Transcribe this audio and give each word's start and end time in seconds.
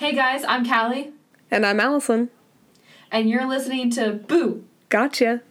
Hey 0.00 0.14
guys, 0.14 0.44
I'm 0.44 0.64
Callie, 0.64 1.12
And 1.50 1.66
I'm 1.66 1.78
Allison. 1.78 2.30
and 3.12 3.28
you're 3.28 3.44
listening 3.46 3.90
to 3.90 4.12
Boo. 4.12 4.64
Gotcha. 4.88 5.42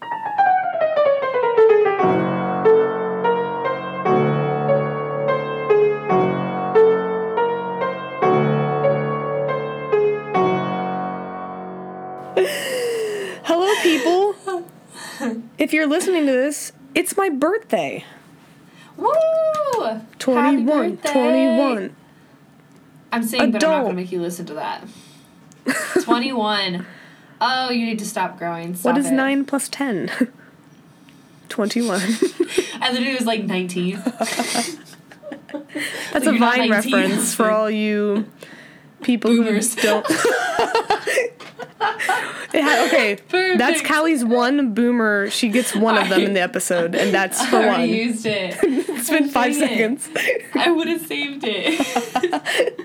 Hello, 13.43 13.73
people. 13.83 14.35
If 15.57 15.73
you're 15.73 15.87
listening 15.87 16.25
to 16.27 16.31
this, 16.31 16.71
it's 16.95 17.17
my 17.17 17.29
birthday. 17.29 18.05
Woo! 18.95 19.11
21. 20.19 20.35
Happy 20.37 20.63
birthday. 20.63 21.11
21. 21.11 21.95
I'm 23.11 23.23
saying, 23.23 23.51
but 23.51 23.63
I'm 23.63 23.69
not 23.71 23.81
gonna 23.83 23.93
make 23.95 24.11
you 24.11 24.21
listen 24.21 24.45
to 24.47 24.53
that. 24.55 24.83
21. 26.03 26.85
Oh, 27.41 27.69
you 27.69 27.85
need 27.85 27.99
to 27.99 28.05
stop 28.05 28.37
growing. 28.37 28.75
Stop 28.75 28.95
What 28.95 28.99
is 28.99 29.05
it. 29.05 29.13
9 29.13 29.45
plus 29.45 29.69
10? 29.69 30.09
21. 31.47 32.01
I 32.81 32.91
literally 32.91 33.13
was 33.15 33.25
like 33.25 33.45
19. 33.45 33.95
That's 34.05 34.75
Like, 36.13 36.25
a 36.25 36.37
Vine 36.37 36.69
19. 36.69 36.71
reference 36.71 37.33
for 37.33 37.49
all 37.49 37.69
you 37.71 38.25
people 39.03 39.31
Boomers. 39.31 39.73
who 39.75 39.81
don't. 39.83 40.05
Okay, 42.53 43.19
that's 43.57 43.81
Callie's 43.81 44.25
one 44.25 44.73
boomer. 44.73 45.29
She 45.29 45.47
gets 45.47 45.73
one 45.73 45.97
of 45.97 46.09
them 46.09 46.21
in 46.21 46.33
the 46.33 46.41
episode, 46.41 46.93
and 46.95 47.13
that's 47.13 47.39
I 47.39 47.45
for 47.49 47.65
one. 47.67 47.87
used 47.87 48.25
it. 48.25 48.57
It's 48.63 49.09
been 49.09 49.29
five 49.29 49.51
it. 49.51 49.55
seconds. 49.59 50.09
I 50.55 50.71
would 50.71 50.87
have 50.89 51.05
saved 51.05 51.43
it. 51.47 52.79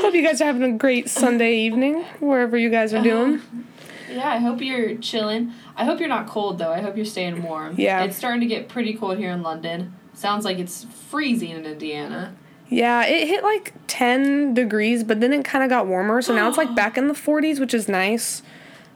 Hope 0.00 0.14
you 0.14 0.22
guys 0.22 0.40
are 0.40 0.46
having 0.46 0.62
a 0.62 0.76
great 0.76 1.08
Sunday 1.10 1.54
evening, 1.58 2.02
wherever 2.20 2.56
you 2.56 2.70
guys 2.70 2.92
are 2.94 3.02
doing. 3.02 3.40
yeah, 4.10 4.28
I 4.30 4.38
hope 4.38 4.60
you're 4.60 4.96
chilling. 4.96 5.52
I 5.76 5.84
hope 5.84 6.00
you're 6.00 6.08
not 6.08 6.26
cold 6.26 6.58
though. 6.58 6.72
I 6.72 6.80
hope 6.80 6.96
you're 6.96 7.04
staying 7.04 7.42
warm. 7.42 7.74
Yeah. 7.78 8.02
It's 8.04 8.16
starting 8.16 8.40
to 8.40 8.46
get 8.46 8.68
pretty 8.68 8.94
cold 8.94 9.18
here 9.18 9.30
in 9.30 9.42
London. 9.42 9.94
Sounds 10.14 10.44
like 10.44 10.58
it's 10.58 10.84
freezing 11.08 11.50
in 11.50 11.64
Indiana. 11.66 12.34
Yeah, 12.68 13.04
it 13.04 13.26
hit 13.26 13.42
like 13.42 13.74
10 13.88 14.54
degrees, 14.54 15.02
but 15.02 15.20
then 15.20 15.32
it 15.32 15.44
kind 15.44 15.64
of 15.64 15.70
got 15.70 15.86
warmer, 15.86 16.22
so 16.22 16.34
now 16.34 16.48
it's 16.48 16.58
like 16.58 16.74
back 16.76 16.96
in 16.96 17.08
the 17.08 17.14
40s, 17.14 17.58
which 17.58 17.74
is 17.74 17.88
nice. 17.88 18.42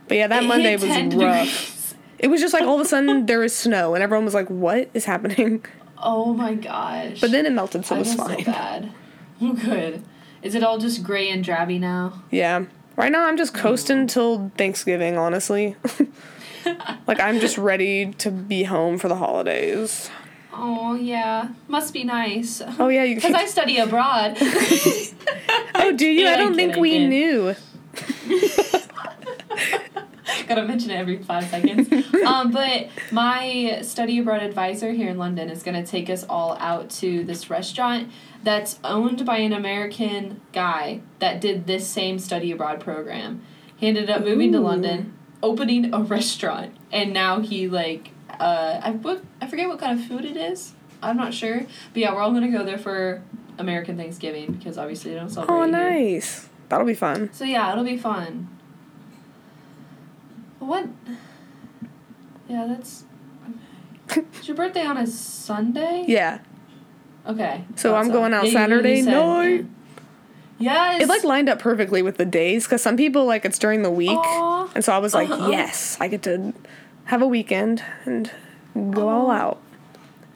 But 0.09 0.17
yeah, 0.17 0.27
that 0.29 0.45
It 0.45 0.47
Monday 0.47 0.75
was 0.77 0.85
rough. 0.85 1.11
degrees. 1.11 1.95
It 2.19 2.29
was 2.29 2.41
just 2.41 2.55
like 2.55 2.63
all 2.63 2.77
of 2.77 2.81
a 2.81 2.89
sudden 2.89 3.27
there 3.27 3.41
was 3.41 3.55
snow, 3.55 3.95
and 3.95 4.03
everyone 4.03 4.25
was 4.25 4.35
like, 4.35 4.49
"What 4.49 4.89
is 4.95 5.05
happening?" 5.05 5.65
Oh 5.99 6.35
my 6.35 6.55
gosh. 6.55 7.21
But 7.21 7.31
then 7.31 7.47
it 7.47 7.53
melted, 7.53 7.85
so 7.87 7.95
I 7.95 7.99
it 7.99 8.01
was 8.01 8.15
fine. 8.15 8.45
so 8.45 8.53
bad. 8.53 8.93
Good. 9.41 10.03
Is 10.45 10.55
it 10.55 10.63
all 10.63 10.79
just 10.79 11.03
gray 11.03 11.31
and 11.31 11.43
drabby 11.43 11.81
now? 11.81 12.23
Yeah. 12.31 12.67
Right 12.97 13.11
now 13.11 13.27
I'm 13.27 13.39
just 13.39 13.55
coasting 13.55 14.05
mm. 14.05 14.09
till 14.09 14.53
Thanksgiving, 14.57 15.17
honestly. 15.17 15.75
like 17.07 17.19
I'm 17.19 17.41
just 17.41 17.57
ready 17.57 18.13
to 18.13 18.31
be 18.31 18.65
home 18.65 18.99
for 18.99 19.09
the 19.09 19.17
holidays. 19.17 20.11
Oh 20.53 20.95
yeah, 20.95 21.49
must 21.67 21.93
be 21.93 22.05
nice. 22.05 22.63
Oh 22.79 22.89
yeah, 22.89 23.05
you 23.05 23.15
Because 23.21 23.33
I 23.33 23.47
study 23.47 23.79
abroad. 23.79 24.37
Oh, 25.75 25.93
do 25.97 26.07
you? 26.07 26.29
I 26.29 26.37
don't 26.37 26.53
kid, 26.53 26.57
think 26.57 26.77
I 26.77 26.81
we 26.81 27.07
knew. 27.07 27.57
Gotta 30.49 30.65
mention 30.65 30.91
it 30.91 30.97
every 30.97 31.23
five 31.23 31.45
seconds. 31.45 31.91
um, 32.27 32.51
but 32.51 32.89
my 33.11 33.81
study 33.83 34.19
abroad 34.19 34.43
advisor 34.43 34.93
here 34.93 35.09
in 35.09 35.19
London 35.19 35.51
is 35.51 35.63
gonna 35.63 35.85
take 35.85 36.09
us 36.09 36.25
all 36.29 36.57
out 36.59 36.91
to 36.91 37.25
this 37.25 37.51
restaurant 37.51 38.11
that's 38.43 38.79
owned 38.85 39.25
by 39.27 39.39
an 39.39 39.53
American 39.53 40.41
guy 40.53 41.01
that 41.19 41.41
did 41.41 41.67
this 41.67 41.87
same 41.87 42.19
study 42.19 42.51
abroad 42.51 42.81
program. 42.81 43.43
He 43.77 43.89
ended 43.89 44.09
up 44.09 44.23
moving 44.23 44.53
to 44.53 44.61
London, 44.61 45.15
opening 45.43 45.93
a 45.93 46.01
restaurant, 46.01 46.77
and 46.91 47.13
now 47.13 47.41
he 47.41 47.69
like 47.69 48.11
uh 48.41 48.81
I 48.83 48.91
what 48.93 49.23
I 49.41 49.47
forget 49.47 49.69
what 49.69 49.79
kind 49.79 49.99
of 49.99 50.07
food 50.07 50.25
it 50.25 50.37
is. 50.37 50.73
I'm 51.03 51.19
not 51.19 51.35
sure, 51.35 51.61
but 51.61 51.97
yeah, 51.97 52.15
we're 52.15 52.23
all 52.23 52.33
gonna 52.33 52.51
go 52.51 52.65
there 52.65 52.79
for 52.79 53.23
American 53.59 53.97
Thanksgiving 53.97 54.53
because 54.53 54.79
obviously 54.79 55.13
they 55.13 55.19
don't 55.19 55.29
celebrate. 55.29 55.55
Oh, 55.55 55.63
it 55.63 55.67
here. 55.67 55.91
nice. 55.91 56.49
That'll 56.69 56.87
be 56.87 56.95
fun. 56.95 57.31
So 57.33 57.45
yeah, 57.45 57.71
it'll 57.73 57.85
be 57.85 57.99
fun. 57.99 58.49
What? 60.67 60.87
Yeah, 62.49 62.67
that's. 62.69 63.05
Is 64.41 64.49
your 64.49 64.57
birthday 64.57 64.85
on 64.85 64.97
a 64.97 65.07
Sunday? 65.07 66.05
Yeah. 66.07 66.39
Okay. 67.27 67.65
So 67.77 67.95
I'm 67.95 68.11
going 68.11 68.35
out 68.35 68.47
Yeah, 68.47 68.53
Saturday 68.53 69.03
said- 69.03 69.13
night. 69.13 69.67
Yes. 70.59 71.03
It 71.03 71.09
like 71.09 71.25
lined 71.25 71.49
up 71.49 71.59
perfectly 71.59 72.01
with 72.01 72.17
the 72.17 72.25
days 72.25 72.65
because 72.65 72.81
some 72.81 72.97
people 72.97 73.25
like 73.27 73.45
it's 73.45 73.59
during 73.59 73.83
the 73.83 73.91
week, 73.91 74.11
Aw. 74.17 74.71
and 74.75 74.85
so 74.85 74.93
I 74.93 74.99
was 74.99 75.13
like, 75.13 75.29
Uh-huh. 75.29 75.51
yes, 75.51 75.97
I 76.01 76.07
get 76.09 76.23
to 76.23 76.53
have 77.07 77.21
a 77.23 77.27
weekend 77.27 77.83
and 78.05 78.31
go 78.93 79.09
all 79.09 79.31
out. 79.31 79.61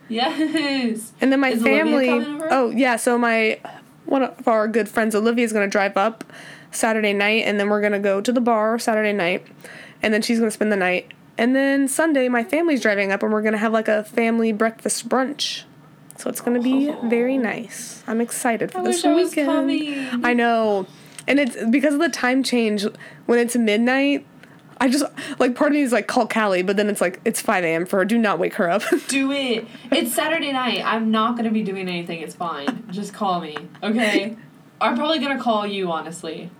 Yes. 0.09 1.13
And 1.21 1.31
then 1.31 1.39
my 1.39 1.51
Is 1.51 1.63
family. 1.63 2.09
Oh 2.51 2.71
yeah, 2.71 2.97
so 2.97 3.17
my 3.17 3.61
one 4.07 4.23
of 4.25 4.49
our 4.49 4.67
good 4.67 4.89
friends, 4.89 5.15
Olivia, 5.15 5.45
is 5.45 5.53
gonna 5.53 5.69
drive 5.69 5.97
up 5.97 6.25
Saturday 6.73 7.13
night, 7.13 7.45
and 7.45 7.61
then 7.61 7.69
we're 7.69 7.81
gonna 7.81 8.01
go 8.01 8.21
to 8.21 8.33
the 8.33 8.41
bar 8.41 8.79
Saturday 8.79 9.13
night, 9.13 9.47
and 10.03 10.13
then 10.13 10.23
she's 10.23 10.39
gonna 10.39 10.51
spend 10.51 10.73
the 10.73 10.77
night, 10.77 11.13
and 11.37 11.55
then 11.55 11.89
Sunday 11.89 12.29
my 12.29 12.45
family's 12.45 12.81
driving 12.81 13.13
up, 13.13 13.23
and 13.23 13.33
we're 13.33 13.43
gonna 13.43 13.59
have 13.59 13.73
like 13.73 13.89
a 13.89 14.05
family 14.05 14.53
breakfast 14.53 15.09
brunch. 15.09 15.65
So 16.17 16.29
it's 16.29 16.41
gonna 16.41 16.61
be 16.61 16.93
very 17.05 17.37
oh. 17.37 17.43
nice. 17.43 18.03
I'm 18.07 18.21
excited 18.21 18.73
for 18.73 18.79
I 18.79 18.83
this 18.83 18.97
wish 18.97 19.05
I 19.05 19.15
was 19.15 19.31
weekend. 19.31 19.49
coming. 19.49 20.25
I 20.25 20.35
know, 20.35 20.87
and 21.27 21.39
it's 21.39 21.57
because 21.71 21.95
of 21.95 22.01
the 22.01 22.09
time 22.09 22.43
change. 22.43 22.85
When 23.27 23.39
it's 23.39 23.55
midnight, 23.57 24.27
I 24.81 24.89
just 24.89 25.05
like 25.39 25.55
part 25.55 25.71
of 25.71 25.75
me 25.75 25.83
is 25.83 25.93
like 25.93 26.07
call 26.07 26.27
Callie, 26.27 26.63
but 26.63 26.77
then 26.77 26.89
it's 26.89 27.01
like 27.01 27.21
it's 27.25 27.41
5 27.41 27.65
a.m. 27.65 27.87
for 27.87 27.99
her. 27.99 28.05
Do 28.05 28.19
not 28.19 28.39
wake 28.39 28.55
her 28.55 28.69
up. 28.69 28.83
Do 29.09 29.33
it. 29.33 29.67
It's 29.91 30.15
Saturday 30.15 30.53
night. 30.53 30.83
I'm 30.85 31.11
not 31.11 31.37
gonna 31.37 31.51
be 31.51 31.63
doing 31.63 31.89
anything. 31.89 32.21
It's 32.21 32.35
fine. 32.35 32.85
Just 32.91 33.13
call 33.13 33.41
me, 33.41 33.57
okay? 33.83 34.37
I'm 34.81 34.97
probably 34.97 35.19
gonna 35.19 35.41
call 35.43 35.67
you, 35.67 35.91
honestly. 35.91 36.51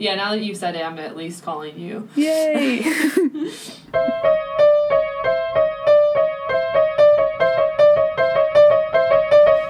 Yeah, 0.00 0.14
now 0.14 0.30
that 0.30 0.40
you've 0.42 0.56
said 0.56 0.76
it, 0.76 0.82
I'm 0.82 0.98
at 0.98 1.14
least 1.14 1.42
calling 1.44 1.78
you. 1.78 2.08
Yay! 2.16 2.82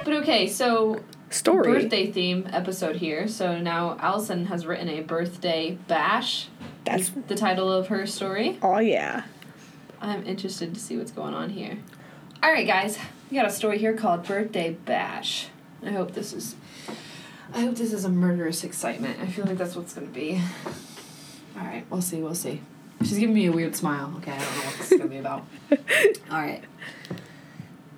But 0.03 0.13
okay, 0.23 0.47
so 0.47 0.99
Story. 1.29 1.63
birthday 1.81 2.11
theme 2.11 2.47
episode 2.51 2.95
here. 2.97 3.27
So 3.27 3.59
now 3.59 3.97
Allison 3.99 4.45
has 4.47 4.65
written 4.65 4.89
a 4.89 5.01
birthday 5.01 5.77
bash. 5.87 6.47
That's 6.85 7.09
the 7.27 7.35
title 7.35 7.71
of 7.71 7.87
her 7.87 8.05
story. 8.07 8.57
oh 8.61 8.79
yeah. 8.79 9.23
I'm 10.01 10.25
interested 10.25 10.73
to 10.73 10.79
see 10.79 10.97
what's 10.97 11.11
going 11.11 11.35
on 11.35 11.51
here. 11.51 11.77
All 12.41 12.51
right, 12.51 12.65
guys, 12.65 12.97
we 13.29 13.37
got 13.37 13.45
a 13.45 13.51
story 13.51 13.77
here 13.77 13.93
called 13.93 14.25
Birthday 14.25 14.73
Bash. 14.85 15.49
I 15.85 15.91
hope 15.91 16.13
this 16.13 16.33
is. 16.33 16.55
I 17.53 17.61
hope 17.61 17.75
this 17.75 17.91
is 17.91 18.05
a 18.05 18.09
murderous 18.09 18.63
excitement. 18.63 19.19
I 19.19 19.27
feel 19.27 19.45
like 19.45 19.57
that's 19.57 19.75
what's 19.75 19.93
gonna 19.93 20.07
be. 20.07 20.41
All 21.57 21.65
right, 21.65 21.85
we'll 21.89 22.01
see. 22.01 22.21
We'll 22.21 22.33
see. 22.33 22.61
She's 23.01 23.17
giving 23.17 23.35
me 23.35 23.45
a 23.47 23.51
weird 23.51 23.75
smile. 23.75 24.13
Okay, 24.17 24.31
I 24.31 24.37
don't 24.37 24.57
know 24.57 24.63
what 24.63 24.77
this 24.77 24.91
is 24.91 24.97
gonna 24.97 25.09
be 25.09 25.17
about. 25.17 25.45
All 26.31 26.39
right, 26.39 26.63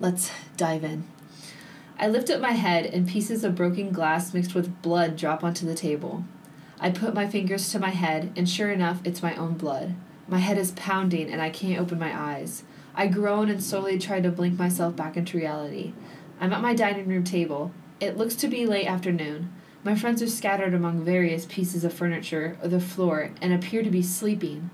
let's 0.00 0.32
dive 0.56 0.82
in. 0.82 1.04
I 1.98 2.08
lift 2.08 2.30
up 2.30 2.40
my 2.40 2.52
head 2.52 2.86
and 2.86 3.08
pieces 3.08 3.44
of 3.44 3.54
broken 3.54 3.92
glass 3.92 4.34
mixed 4.34 4.54
with 4.56 4.82
blood 4.82 5.16
drop 5.16 5.44
onto 5.44 5.66
the 5.66 5.76
table. 5.76 6.24
I 6.80 6.90
put 6.90 7.14
my 7.14 7.28
fingers 7.28 7.70
to 7.70 7.78
my 7.78 7.90
head, 7.90 8.32
and 8.34 8.48
sure 8.48 8.72
enough, 8.72 9.00
it's 9.04 9.22
my 9.22 9.36
own 9.36 9.54
blood. 9.54 9.94
My 10.26 10.38
head 10.38 10.58
is 10.58 10.72
pounding, 10.72 11.30
and 11.30 11.40
I 11.40 11.50
can't 11.50 11.80
open 11.80 12.00
my 12.00 12.18
eyes. 12.18 12.64
I 12.96 13.06
groan 13.06 13.48
and 13.48 13.62
slowly 13.62 13.98
try 13.98 14.20
to 14.20 14.30
blink 14.30 14.58
myself 14.58 14.96
back 14.96 15.16
into 15.16 15.38
reality. 15.38 15.92
I'm 16.40 16.52
at 16.52 16.60
my 16.60 16.74
dining 16.74 17.06
room 17.06 17.22
table. 17.22 17.72
It 18.00 18.16
looks 18.16 18.34
to 18.36 18.48
be 18.48 18.66
late 18.66 18.86
afternoon. 18.86 19.52
My 19.82 19.94
friends 19.94 20.22
are 20.22 20.28
scattered 20.28 20.74
among 20.74 21.04
various 21.04 21.46
pieces 21.46 21.84
of 21.84 21.92
furniture 21.92 22.56
or 22.62 22.68
the 22.68 22.80
floor 22.80 23.30
and 23.40 23.52
appear 23.52 23.82
to 23.82 23.90
be 23.90 24.02
sleeping. 24.02 24.70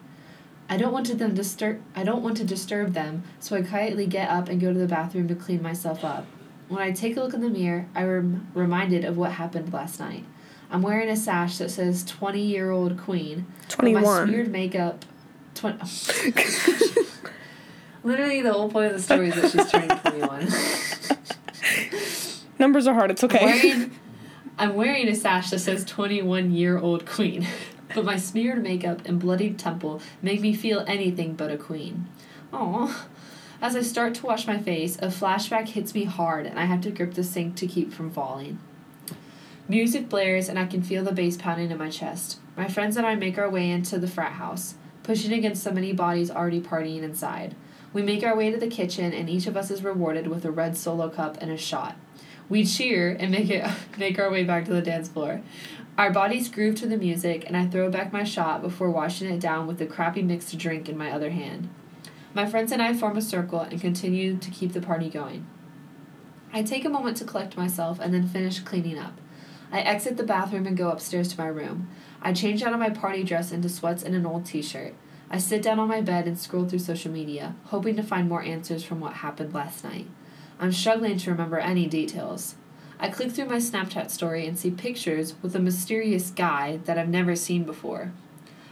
I 0.68 0.76
don't 0.76 0.92
want 0.92 1.06
to 1.06 1.14
them 1.16 1.34
disturb 1.34 1.80
I 1.96 2.04
don't 2.04 2.22
want 2.22 2.36
to 2.36 2.44
disturb 2.44 2.92
them, 2.94 3.24
so 3.40 3.56
I 3.56 3.62
quietly 3.62 4.06
get 4.06 4.30
up 4.30 4.48
and 4.48 4.60
go 4.60 4.72
to 4.72 4.78
the 4.78 4.86
bathroom 4.86 5.26
to 5.28 5.34
clean 5.34 5.62
myself 5.62 6.04
up. 6.04 6.26
When 6.68 6.80
I 6.80 6.92
take 6.92 7.16
a 7.16 7.20
look 7.20 7.34
in 7.34 7.40
the 7.40 7.50
mirror, 7.50 7.86
I 7.94 8.04
am 8.04 8.46
reminded 8.54 9.04
of 9.04 9.16
what 9.16 9.32
happened 9.32 9.72
last 9.72 9.98
night. 9.98 10.24
I'm 10.70 10.82
wearing 10.82 11.08
a 11.08 11.16
sash 11.16 11.58
that 11.58 11.72
says 11.72 12.04
20 12.04 12.40
year 12.40 12.70
old 12.70 12.96
queen. 12.96 13.46
but 13.76 13.82
My 13.82 13.90
21. 13.94 14.28
smeared 14.28 14.52
makeup. 14.52 15.04
20. 15.56 15.78
Literally, 18.04 18.40
the 18.40 18.52
whole 18.52 18.70
point 18.70 18.86
of 18.86 18.92
the 18.92 19.02
story 19.02 19.28
is 19.30 19.34
that 19.34 19.50
she's 19.50 19.70
turning 19.70 19.88
21. 19.98 20.46
Numbers 22.60 22.86
are 22.86 22.92
hard. 22.92 23.10
It's 23.10 23.24
I'm 23.24 23.30
okay. 23.30 23.44
wearing, 23.46 23.90
I'm 24.58 24.74
wearing 24.74 25.08
a 25.08 25.14
sash 25.14 25.48
that 25.48 25.60
says 25.60 25.82
21 25.86 26.52
year 26.52 26.78
old 26.78 27.06
queen. 27.06 27.48
But 27.92 28.04
my 28.04 28.18
smeared 28.18 28.62
makeup 28.62 29.00
and 29.04 29.18
bloodied 29.18 29.58
temple 29.58 30.00
make 30.22 30.40
me 30.40 30.54
feel 30.54 30.84
anything 30.86 31.34
but 31.34 31.50
a 31.50 31.56
queen. 31.56 32.06
Aww. 32.52 32.94
As 33.60 33.74
I 33.74 33.82
start 33.82 34.14
to 34.14 34.26
wash 34.26 34.46
my 34.46 34.58
face, 34.58 34.96
a 34.98 35.08
flashback 35.08 35.66
hits 35.66 35.92
me 35.92 36.04
hard 36.04 36.46
and 36.46 36.56
I 36.56 36.66
have 36.66 36.82
to 36.82 36.92
grip 36.92 37.14
the 37.14 37.24
sink 37.24 37.56
to 37.56 37.66
keep 37.66 37.92
from 37.92 38.12
falling. 38.12 38.60
Music 39.68 40.08
blares, 40.08 40.48
and 40.48 40.56
I 40.56 40.66
can 40.66 40.82
feel 40.82 41.02
the 41.02 41.10
bass 41.10 41.36
pounding 41.36 41.72
in 41.72 41.78
my 41.78 41.90
chest. 41.90 42.38
My 42.56 42.68
friends 42.68 42.96
and 42.96 43.04
I 43.04 43.16
make 43.16 43.38
our 43.38 43.50
way 43.50 43.68
into 43.68 43.98
the 43.98 44.06
frat 44.06 44.34
house, 44.34 44.76
pushing 45.02 45.32
against 45.32 45.64
so 45.64 45.72
many 45.72 45.92
bodies 45.92 46.30
already 46.30 46.60
partying 46.60 47.02
inside. 47.02 47.56
We 47.92 48.02
make 48.02 48.22
our 48.22 48.36
way 48.36 48.52
to 48.52 48.56
the 48.56 48.68
kitchen, 48.68 49.12
and 49.12 49.28
each 49.28 49.48
of 49.48 49.56
us 49.56 49.68
is 49.72 49.82
rewarded 49.82 50.28
with 50.28 50.44
a 50.44 50.52
red 50.52 50.76
solo 50.76 51.08
cup 51.08 51.38
and 51.40 51.50
a 51.50 51.56
shot. 51.56 51.96
We 52.50 52.66
cheer 52.66 53.16
and 53.18 53.30
make 53.30 53.48
it 53.48 53.64
make 53.98 54.18
our 54.18 54.30
way 54.30 54.44
back 54.44 54.66
to 54.66 54.74
the 54.74 54.82
dance 54.82 55.08
floor. 55.08 55.40
Our 55.96 56.10
bodies 56.10 56.48
groove 56.48 56.74
to 56.76 56.86
the 56.86 56.96
music, 56.96 57.44
and 57.46 57.56
I 57.56 57.66
throw 57.66 57.90
back 57.90 58.12
my 58.12 58.24
shot 58.24 58.60
before 58.60 58.90
washing 58.90 59.30
it 59.30 59.38
down 59.38 59.66
with 59.66 59.78
the 59.78 59.86
crappy 59.86 60.22
mixed 60.22 60.56
drink 60.58 60.88
in 60.88 60.98
my 60.98 61.12
other 61.12 61.30
hand. 61.30 61.68
My 62.34 62.46
friends 62.46 62.72
and 62.72 62.82
I 62.82 62.94
form 62.94 63.16
a 63.16 63.22
circle 63.22 63.60
and 63.60 63.80
continue 63.80 64.36
to 64.36 64.50
keep 64.50 64.72
the 64.72 64.80
party 64.80 65.08
going. 65.08 65.46
I 66.52 66.62
take 66.62 66.84
a 66.84 66.88
moment 66.88 67.16
to 67.18 67.24
collect 67.24 67.56
myself 67.56 68.00
and 68.00 68.12
then 68.12 68.26
finish 68.26 68.60
cleaning 68.60 68.98
up. 68.98 69.20
I 69.70 69.80
exit 69.80 70.16
the 70.16 70.24
bathroom 70.24 70.66
and 70.66 70.76
go 70.76 70.90
upstairs 70.90 71.28
to 71.28 71.40
my 71.40 71.46
room. 71.46 71.88
I 72.20 72.32
change 72.32 72.62
out 72.62 72.72
of 72.72 72.80
my 72.80 72.90
party 72.90 73.22
dress 73.22 73.52
into 73.52 73.68
sweats 73.68 74.02
and 74.02 74.14
an 74.16 74.26
old 74.26 74.44
t 74.44 74.62
shirt. 74.62 74.94
I 75.30 75.38
sit 75.38 75.62
down 75.62 75.78
on 75.78 75.86
my 75.86 76.00
bed 76.00 76.26
and 76.26 76.36
scroll 76.36 76.66
through 76.66 76.80
social 76.80 77.12
media, 77.12 77.54
hoping 77.66 77.94
to 77.94 78.02
find 78.02 78.28
more 78.28 78.42
answers 78.42 78.82
from 78.82 78.98
what 78.98 79.14
happened 79.14 79.54
last 79.54 79.84
night. 79.84 80.08
I'm 80.62 80.72
struggling 80.72 81.16
to 81.16 81.30
remember 81.30 81.58
any 81.58 81.86
details. 81.86 82.54
I 82.98 83.08
click 83.08 83.30
through 83.32 83.46
my 83.46 83.56
Snapchat 83.56 84.10
story 84.10 84.46
and 84.46 84.58
see 84.58 84.70
pictures 84.70 85.34
with 85.40 85.56
a 85.56 85.58
mysterious 85.58 86.30
guy 86.30 86.80
that 86.84 86.98
I've 86.98 87.08
never 87.08 87.34
seen 87.34 87.64
before. 87.64 88.12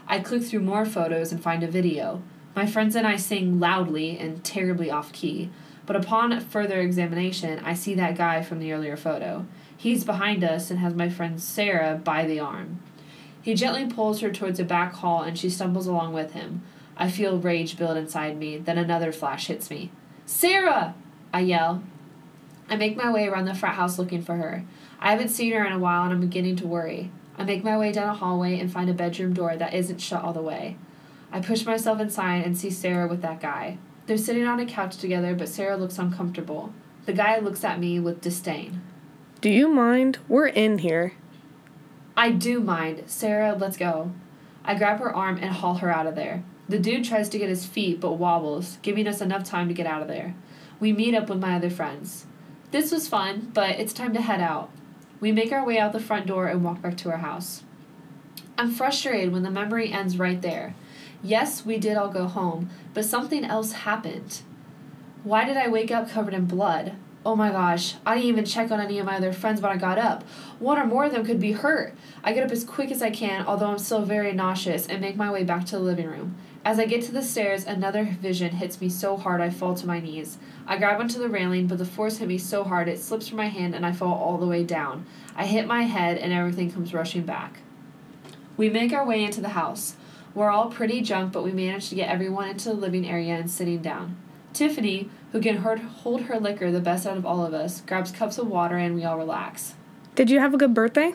I 0.07 0.21
click 0.21 0.43
through 0.43 0.61
more 0.61 0.85
photos 0.85 1.33
and 1.33 1.43
find 1.43 1.63
a 1.63 1.67
video. 1.67 2.23
My 2.55 2.67
friends 2.67 2.95
and 2.95 3.07
I 3.07 3.17
sing 3.17 3.59
loudly 3.59 4.19
and 4.19 4.45
terribly 4.45 4.91
off 4.91 5.15
key, 5.15 5.49
but 5.87 5.97
upon 5.97 6.39
further 6.41 6.79
examination, 6.79 7.59
I 7.65 7.73
see 7.73 7.95
that 7.95 8.19
guy 8.19 8.43
from 8.43 8.59
the 8.59 8.71
earlier 8.75 8.99
photo. 8.99 9.47
He's 9.75 10.05
behind 10.05 10.45
us 10.45 10.71
and 10.71 10.81
has 10.81 10.93
my 10.93 11.09
friend 11.09 11.41
Sarah 11.41 11.95
by 11.95 12.27
the 12.27 12.39
arm. 12.39 12.83
He 13.41 13.55
gently 13.55 13.87
pulls 13.87 14.21
her 14.21 14.31
towards 14.31 14.61
a 14.61 14.65
back 14.65 14.93
hall 14.93 15.23
and 15.23 15.39
she 15.39 15.49
stumbles 15.49 15.87
along 15.87 16.13
with 16.13 16.33
him. 16.33 16.61
I 16.99 17.11
feel 17.11 17.39
rage 17.39 17.79
build 17.79 17.97
inside 17.97 18.37
me, 18.37 18.59
then 18.59 18.77
another 18.77 19.11
flash 19.11 19.47
hits 19.47 19.71
me. 19.71 19.91
Sarah! 20.27 20.95
I 21.33 21.41
yell. 21.41 21.83
I 22.69 22.77
make 22.77 22.97
my 22.97 23.11
way 23.11 23.27
around 23.27 23.47
the 23.47 23.55
frat 23.55 23.75
house 23.75 23.99
looking 23.99 24.23
for 24.23 24.37
her. 24.37 24.65
I 25.01 25.11
haven't 25.11 25.29
seen 25.29 25.53
her 25.53 25.65
in 25.65 25.73
a 25.73 25.79
while 25.79 26.05
and 26.05 26.13
I'm 26.13 26.21
beginning 26.21 26.57
to 26.57 26.67
worry. 26.67 27.11
I 27.37 27.45
make 27.45 27.63
my 27.63 27.79
way 27.79 27.93
down 27.93 28.09
a 28.09 28.15
hallway 28.15 28.59
and 28.59 28.71
find 28.71 28.91
a 28.91 28.95
bedroom 28.95 29.33
door 29.33 29.57
that 29.57 29.75
isn't 29.75 30.01
shut 30.01 30.23
all 30.23 30.33
the 30.33 30.43
way. 30.43 30.77
I 31.31 31.41
push 31.41 31.65
myself 31.65 32.01
inside 32.01 32.45
and 32.45 32.57
see 32.57 32.71
Sarah 32.71 33.07
with 33.07 33.23
that 33.23 33.41
guy. 33.41 33.79
They're 34.07 34.17
sitting 34.17 34.47
on 34.47 34.59
a 34.59 34.67
couch 34.67 34.97
together, 34.97 35.35
but 35.35 35.49
Sarah 35.49 35.77
looks 35.77 35.99
uncomfortable. 35.99 36.73
The 37.05 37.13
guy 37.13 37.39
looks 37.39 37.63
at 37.63 37.79
me 37.79 38.01
with 38.01 38.21
disdain. 38.21 38.81
Do 39.41 39.51
you 39.51 39.69
mind? 39.69 40.19
We're 40.29 40.49
in 40.49 40.79
here. 40.79 41.13
I 42.17 42.31
do 42.33 42.61
mind. 42.61 43.05
Sarah, 43.07 43.55
let's 43.55 43.77
go. 43.77 44.13
I 44.65 44.75
grab 44.75 44.99
her 44.99 45.15
arm 45.15 45.39
and 45.41 45.51
haul 45.55 45.77
her 45.77 45.91
out 45.91 46.07
of 46.07 46.17
there. 46.17 46.43
The 46.69 46.79
dude 46.79 47.05
tries 47.05 47.29
to 47.31 47.39
get 47.39 47.49
his 47.49 47.65
feet 47.65 48.01
but 48.01 48.15
wobbles, 48.15 48.79
giving 48.83 49.07
us 49.07 49.21
enough 49.21 49.45
time 49.45 49.69
to 49.69 49.75
get 49.75 49.87
out 49.87 50.03
of 50.03 50.09
there. 50.09 50.35
We 50.81 50.93
meet 50.93 51.15
up 51.15 51.29
with 51.29 51.41
my 51.41 51.57
other 51.57 51.71
friends. 51.71 52.27
This 52.71 52.93
was 52.93 53.09
fun, 53.09 53.51
but 53.53 53.71
it's 53.71 53.93
time 53.93 54.15
to 54.15 54.21
head 54.21 54.41
out. 54.41 54.71
We 55.21 55.33
make 55.33 55.53
our 55.53 55.65
way 55.65 55.79
out 55.79 55.93
the 55.93 56.01
front 56.01 56.27
door 56.27 56.47
and 56.47 56.63
walk 56.63 56.83
back 56.83 56.97
to 56.99 57.11
our 57.11 57.19
house. 57.19 57.65
I'm 58.57 58.71
frustrated 58.71 59.33
when 59.33 59.43
the 59.43 59.51
memory 59.51 59.93
ends 59.93 60.19
right 60.19 60.41
there. 60.41 60.75
Yes, 61.23 61.67
we 61.67 61.79
did 61.79 61.97
all 61.97 62.11
go 62.11 62.27
home, 62.27 62.71
but 62.95 63.05
something 63.05 63.45
else 63.45 63.73
happened. 63.73 64.43
Why 65.25 65.45
did 65.45 65.57
I 65.57 65.69
wake 65.69 65.91
up 65.91 66.11
covered 66.11 66.35
in 66.35 66.45
blood? 66.45 66.95
Oh 67.27 67.35
my 67.35 67.51
gosh, 67.51 67.97
I 68.07 68.15
didn't 68.15 68.29
even 68.29 68.45
check 68.45 68.71
on 68.71 68.81
any 68.81 69.01
of 69.01 69.07
my 69.07 69.17
other 69.17 69.33
friends 69.33 69.61
when 69.61 69.73
I 69.73 69.77
got 69.77 69.99
up. 69.99 70.23
One 70.61 70.79
or 70.79 70.87
more 70.87 71.07
of 71.07 71.13
them 71.13 71.27
could 71.27 71.41
be 71.41 71.53
hurt. 71.53 71.95
I 72.23 72.33
get 72.33 72.45
up 72.45 72.53
as 72.53 72.63
quick 72.63 72.93
as 72.93 73.03
I 73.03 73.11
can, 73.11 73.45
although 73.45 73.67
I'm 73.67 73.79
still 73.79 74.03
very 74.03 74.33
nauseous, 74.33 74.87
and 74.87 75.01
make 75.01 75.17
my 75.17 75.31
way 75.31 75.43
back 75.43 75.65
to 75.67 75.73
the 75.73 75.83
living 75.83 76.07
room. 76.07 76.37
As 76.69 76.79
I 76.79 76.85
get 76.85 77.03
to 77.05 77.13
the 77.13 77.23
stairs, 77.23 77.65
another 77.65 78.05
vision 78.05 78.51
hits 78.51 78.79
me 78.79 78.91
so 78.91 79.17
hard 79.17 79.41
I 79.41 79.49
fall 79.49 79.75
to 79.75 79.87
my 79.87 80.01
knees. 80.01 80.37
I 80.67 80.77
grab 80.77 81.01
onto 81.01 81.19
the 81.19 81.31
railing, 81.31 81.67
but 81.67 81.79
the 81.79 81.87
force 81.87 82.19
hit 82.19 82.29
me 82.29 82.37
so 82.37 82.63
hard 82.63 82.89
it 82.89 83.01
slips 83.01 83.27
from 83.27 83.39
my 83.39 83.49
hand 83.49 83.75
and 83.75 83.87
I 83.87 83.93
fall 83.93 84.13
all 84.13 84.37
the 84.37 84.47
way 84.47 84.65
down. 84.65 85.07
I 85.35 85.47
hit 85.47 85.67
my 85.67 85.85
head 85.85 86.19
and 86.19 86.31
everything 86.31 86.71
comes 86.71 86.93
rushing 86.93 87.23
back. 87.23 87.61
We 88.59 88.69
make 88.69 88.93
our 88.93 89.07
way 89.07 89.25
into 89.25 89.41
the 89.41 89.49
house. 89.49 89.97
We're 90.35 90.51
all 90.51 90.69
pretty 90.69 91.01
drunk, 91.01 91.33
but 91.33 91.43
we 91.43 91.53
manage 91.53 91.89
to 91.89 91.95
get 91.95 92.11
everyone 92.11 92.51
into 92.51 92.69
the 92.69 92.75
living 92.75 93.09
area 93.09 93.37
and 93.37 93.51
sitting 93.51 93.81
down. 93.81 94.19
Tiffany, 94.53 95.09
who 95.33 95.41
can 95.41 95.57
hold 95.57 96.21
her 96.25 96.39
liquor 96.39 96.71
the 96.71 96.81
best 96.81 97.07
out 97.07 97.17
of 97.17 97.25
all 97.25 97.47
of 97.47 97.55
us, 97.55 97.81
grabs 97.81 98.13
cups 98.13 98.37
of 98.37 98.47
water 98.47 98.77
and 98.77 98.95
we 98.95 99.05
all 99.05 99.17
relax. 99.17 99.73
Did 100.15 100.29
you 100.29 100.39
have 100.41 100.53
a 100.53 100.59
good 100.59 100.75
birthday? 100.75 101.15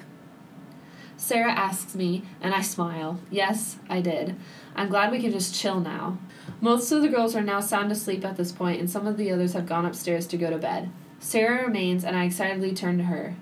Sarah 1.24 1.54
asks 1.54 1.96
me, 1.96 2.22
and 2.42 2.54
I 2.54 2.60
smile. 2.60 3.18
Yes, 3.32 3.78
I 3.90 4.02
did. 4.02 4.36
I'm 4.76 4.90
glad 4.90 5.10
we 5.10 5.22
can 5.22 5.32
just 5.32 5.56
chill 5.56 5.80
now. 5.80 6.18
Most 6.60 6.92
of 6.92 7.02
the 7.02 7.08
girls 7.08 7.34
are 7.34 7.42
now 7.42 7.62
sound 7.62 7.94
asleep 7.94 8.26
at 8.26 8.36
this 8.36 8.52
point, 8.52 8.82
and 8.82 8.90
some 8.90 9.08
of 9.08 9.16
the 9.16 9.32
others 9.32 9.54
have 9.54 9.66
gone 9.66 9.86
upstairs 9.86 10.28
to 10.28 10.38
go 10.38 10.50
to 10.50 10.58
bed. 10.58 10.92
Sarah 11.22 11.66
remains, 11.66 12.04
and 12.04 12.18
I 12.18 12.26
excitedly 12.26 12.74
turn 12.74 12.98
to 12.98 13.06
her. 13.06 13.36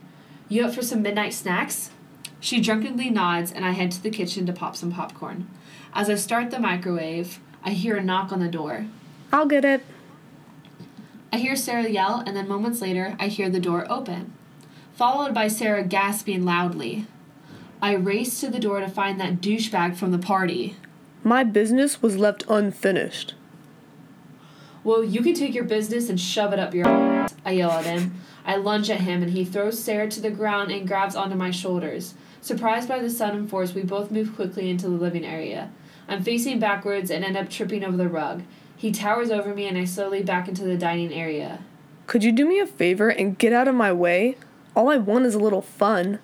You 0.47 0.63
up 0.65 0.75
for 0.75 0.83
some 0.83 1.01
midnight 1.01 1.33
snacks? 1.33 1.89
She 2.39 2.61
drunkenly 2.61 3.09
nods, 3.09 3.51
and 3.51 3.65
I 3.65 3.71
head 3.71 3.89
to 3.93 4.03
the 4.03 4.11
kitchen 4.11 4.45
to 4.45 4.53
pop 4.53 4.75
some 4.75 4.91
popcorn. 4.91 5.49
As 5.91 6.07
I 6.07 6.15
start 6.15 6.51
the 6.51 6.59
microwave, 6.59 7.39
I 7.63 7.71
hear 7.71 7.97
a 7.97 8.03
knock 8.03 8.31
on 8.31 8.41
the 8.41 8.47
door. 8.47 8.85
I'll 9.33 9.47
get 9.47 9.65
it. 9.65 9.83
I 11.33 11.37
hear 11.37 11.55
Sarah 11.55 11.89
yell, 11.89 12.21
and 12.27 12.37
then 12.37 12.47
moments 12.47 12.79
later, 12.79 13.15
I 13.19 13.27
hear 13.27 13.49
the 13.49 13.59
door 13.59 13.91
open, 13.91 14.33
followed 14.93 15.33
by 15.33 15.47
Sarah 15.47 15.83
gasping 15.83 16.45
loudly. 16.45 17.07
I 17.81 17.93
race 17.93 18.39
to 18.41 18.49
the 18.49 18.59
door 18.59 18.79
to 18.79 18.87
find 18.87 19.19
that 19.19 19.41
douchebag 19.41 19.95
from 19.95 20.11
the 20.11 20.19
party. 20.19 20.75
My 21.23 21.43
business 21.43 22.01
was 22.01 22.15
left 22.15 22.43
unfinished. 22.47 23.33
Well, 24.83 25.03
you 25.03 25.21
can 25.21 25.33
take 25.33 25.55
your 25.55 25.63
business 25.63 26.09
and 26.09 26.19
shove 26.19 26.53
it 26.53 26.59
up 26.59 26.75
your 26.75 26.87
ass, 26.87 27.35
I 27.43 27.51
yell 27.51 27.71
at 27.71 27.85
him. 27.85 28.15
I 28.45 28.55
lunge 28.55 28.89
at 28.89 29.01
him, 29.01 29.23
and 29.23 29.31
he 29.31 29.45
throws 29.45 29.79
Sarah 29.79 30.09
to 30.09 30.19
the 30.19 30.29
ground 30.29 30.71
and 30.71 30.87
grabs 30.87 31.15
onto 31.15 31.35
my 31.35 31.51
shoulders. 31.51 32.13
Surprised 32.39 32.87
by 32.87 32.99
the 32.99 33.09
sudden 33.09 33.47
force, 33.47 33.73
we 33.73 33.83
both 33.83 34.11
move 34.11 34.35
quickly 34.35 34.69
into 34.69 34.87
the 34.87 34.95
living 34.95 35.25
area. 35.25 35.71
I'm 36.07 36.23
facing 36.23 36.59
backwards 36.59 37.09
and 37.09 37.23
end 37.23 37.37
up 37.37 37.49
tripping 37.49 37.83
over 37.83 37.97
the 37.97 38.09
rug. 38.09 38.43
He 38.75 38.91
towers 38.91 39.29
over 39.29 39.53
me, 39.53 39.67
and 39.67 39.77
I 39.77 39.85
slowly 39.85 40.23
back 40.23 40.47
into 40.47 40.63
the 40.63 40.77
dining 40.77 41.13
area. 41.13 41.59
Could 42.07 42.23
you 42.23 42.31
do 42.31 42.47
me 42.47 42.59
a 42.59 42.67
favor 42.67 43.09
and 43.09 43.37
get 43.37 43.53
out 43.53 43.67
of 43.67 43.75
my 43.75 43.93
way? 43.93 44.37
All 44.75 44.89
I 44.89 44.97
want 44.97 45.25
is 45.25 45.35
a 45.35 45.39
little 45.39 45.61
fun. 45.61 46.19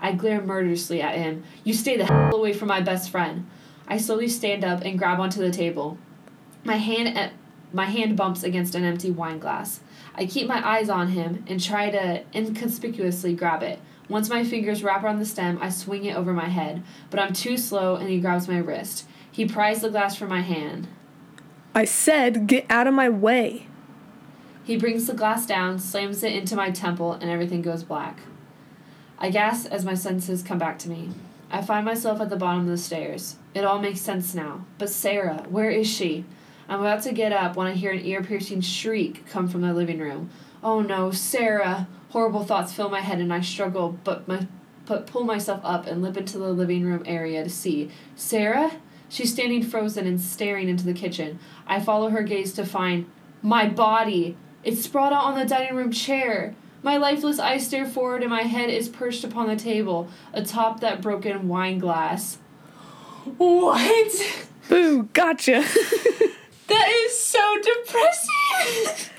I 0.00 0.12
glare 0.12 0.40
murderously 0.40 1.02
at 1.02 1.16
him. 1.16 1.44
You 1.64 1.74
stay 1.74 1.96
the 1.96 2.06
hell 2.06 2.34
away 2.34 2.52
from 2.52 2.68
my 2.68 2.80
best 2.80 3.10
friend. 3.10 3.46
I 3.86 3.98
slowly 3.98 4.28
stand 4.28 4.64
up 4.64 4.82
and 4.82 4.98
grab 4.98 5.18
onto 5.18 5.40
the 5.40 5.50
table. 5.50 5.98
My 6.64 6.76
hand 6.76 7.32
my 7.72 7.84
hand 7.84 8.16
bumps 8.16 8.42
against 8.42 8.74
an 8.74 8.84
empty 8.84 9.10
wine 9.10 9.38
glass. 9.38 9.80
I 10.14 10.26
keep 10.26 10.48
my 10.48 10.66
eyes 10.66 10.88
on 10.88 11.08
him 11.08 11.44
and 11.46 11.62
try 11.62 11.90
to 11.90 12.24
inconspicuously 12.34 13.34
grab 13.34 13.62
it. 13.62 13.78
Once 14.08 14.30
my 14.30 14.42
fingers 14.42 14.82
wrap 14.82 15.04
around 15.04 15.18
the 15.18 15.26
stem, 15.26 15.58
I 15.60 15.68
swing 15.68 16.06
it 16.06 16.16
over 16.16 16.32
my 16.32 16.48
head, 16.48 16.82
but 17.10 17.20
I'm 17.20 17.34
too 17.34 17.58
slow 17.58 17.96
and 17.96 18.08
he 18.08 18.20
grabs 18.20 18.48
my 18.48 18.58
wrist. 18.58 19.06
He 19.30 19.46
pries 19.46 19.82
the 19.82 19.90
glass 19.90 20.16
from 20.16 20.30
my 20.30 20.40
hand. 20.40 20.88
I 21.74 21.84
said, 21.84 22.46
get 22.46 22.64
out 22.70 22.86
of 22.86 22.94
my 22.94 23.10
way. 23.10 23.66
He 24.64 24.76
brings 24.76 25.06
the 25.06 25.14
glass 25.14 25.46
down, 25.46 25.78
slams 25.78 26.22
it 26.22 26.32
into 26.32 26.56
my 26.56 26.70
temple, 26.70 27.12
and 27.12 27.30
everything 27.30 27.62
goes 27.62 27.84
black. 27.84 28.20
I 29.20 29.30
gasp 29.30 29.72
as 29.72 29.84
my 29.84 29.94
senses 29.94 30.42
come 30.42 30.58
back 30.58 30.78
to 30.80 30.88
me. 30.88 31.10
I 31.50 31.62
find 31.62 31.84
myself 31.84 32.20
at 32.20 32.30
the 32.30 32.36
bottom 32.36 32.60
of 32.60 32.68
the 32.68 32.78
stairs. 32.78 33.36
It 33.54 33.64
all 33.64 33.80
makes 33.80 34.00
sense 34.00 34.34
now. 34.34 34.64
But 34.78 34.90
Sarah, 34.90 35.44
where 35.48 35.70
is 35.70 35.88
she? 35.88 36.24
I'm 36.68 36.80
about 36.80 37.02
to 37.04 37.12
get 37.12 37.32
up 37.32 37.56
when 37.56 37.66
I 37.66 37.72
hear 37.72 37.92
an 37.92 38.04
ear 38.04 38.22
piercing 38.22 38.60
shriek 38.60 39.26
come 39.26 39.48
from 39.48 39.62
the 39.62 39.72
living 39.72 39.98
room. 39.98 40.30
Oh 40.62 40.80
no, 40.80 41.10
Sarah! 41.10 41.88
Horrible 42.10 42.44
thoughts 42.44 42.72
fill 42.72 42.90
my 42.90 43.00
head 43.00 43.18
and 43.18 43.32
I 43.32 43.40
struggle 43.40 43.98
but 44.04 44.28
my 44.28 44.46
but 44.86 45.06
pull 45.06 45.24
myself 45.24 45.60
up 45.64 45.86
and 45.86 46.00
limp 46.00 46.16
into 46.16 46.38
the 46.38 46.50
living 46.50 46.84
room 46.84 47.02
area 47.04 47.44
to 47.44 47.50
see. 47.50 47.90
Sarah? 48.16 48.72
She's 49.10 49.32
standing 49.32 49.62
frozen 49.62 50.06
and 50.06 50.20
staring 50.20 50.68
into 50.68 50.84
the 50.84 50.94
kitchen. 50.94 51.38
I 51.66 51.80
follow 51.80 52.10
her 52.10 52.22
gaze 52.22 52.52
to 52.54 52.64
find 52.64 53.10
my 53.42 53.68
body. 53.68 54.36
It's 54.64 54.82
sprawled 54.82 55.12
out 55.12 55.24
on 55.24 55.38
the 55.38 55.44
dining 55.44 55.76
room 55.76 55.90
chair. 55.90 56.54
My 56.82 56.96
lifeless 56.96 57.38
eyes 57.38 57.66
stare 57.66 57.86
forward 57.86 58.22
and 58.22 58.30
my 58.30 58.42
head 58.42 58.70
is 58.70 58.88
perched 58.88 59.24
upon 59.24 59.48
the 59.48 59.56
table, 59.56 60.08
atop 60.32 60.80
that 60.80 61.02
broken 61.02 61.48
wine 61.48 61.78
glass. 61.78 62.38
What? 63.36 64.42
Boo, 64.68 65.04
gotcha. 65.12 65.52
that 66.68 66.88
is 66.88 67.18
so 67.18 67.58
depressing. 67.62 69.10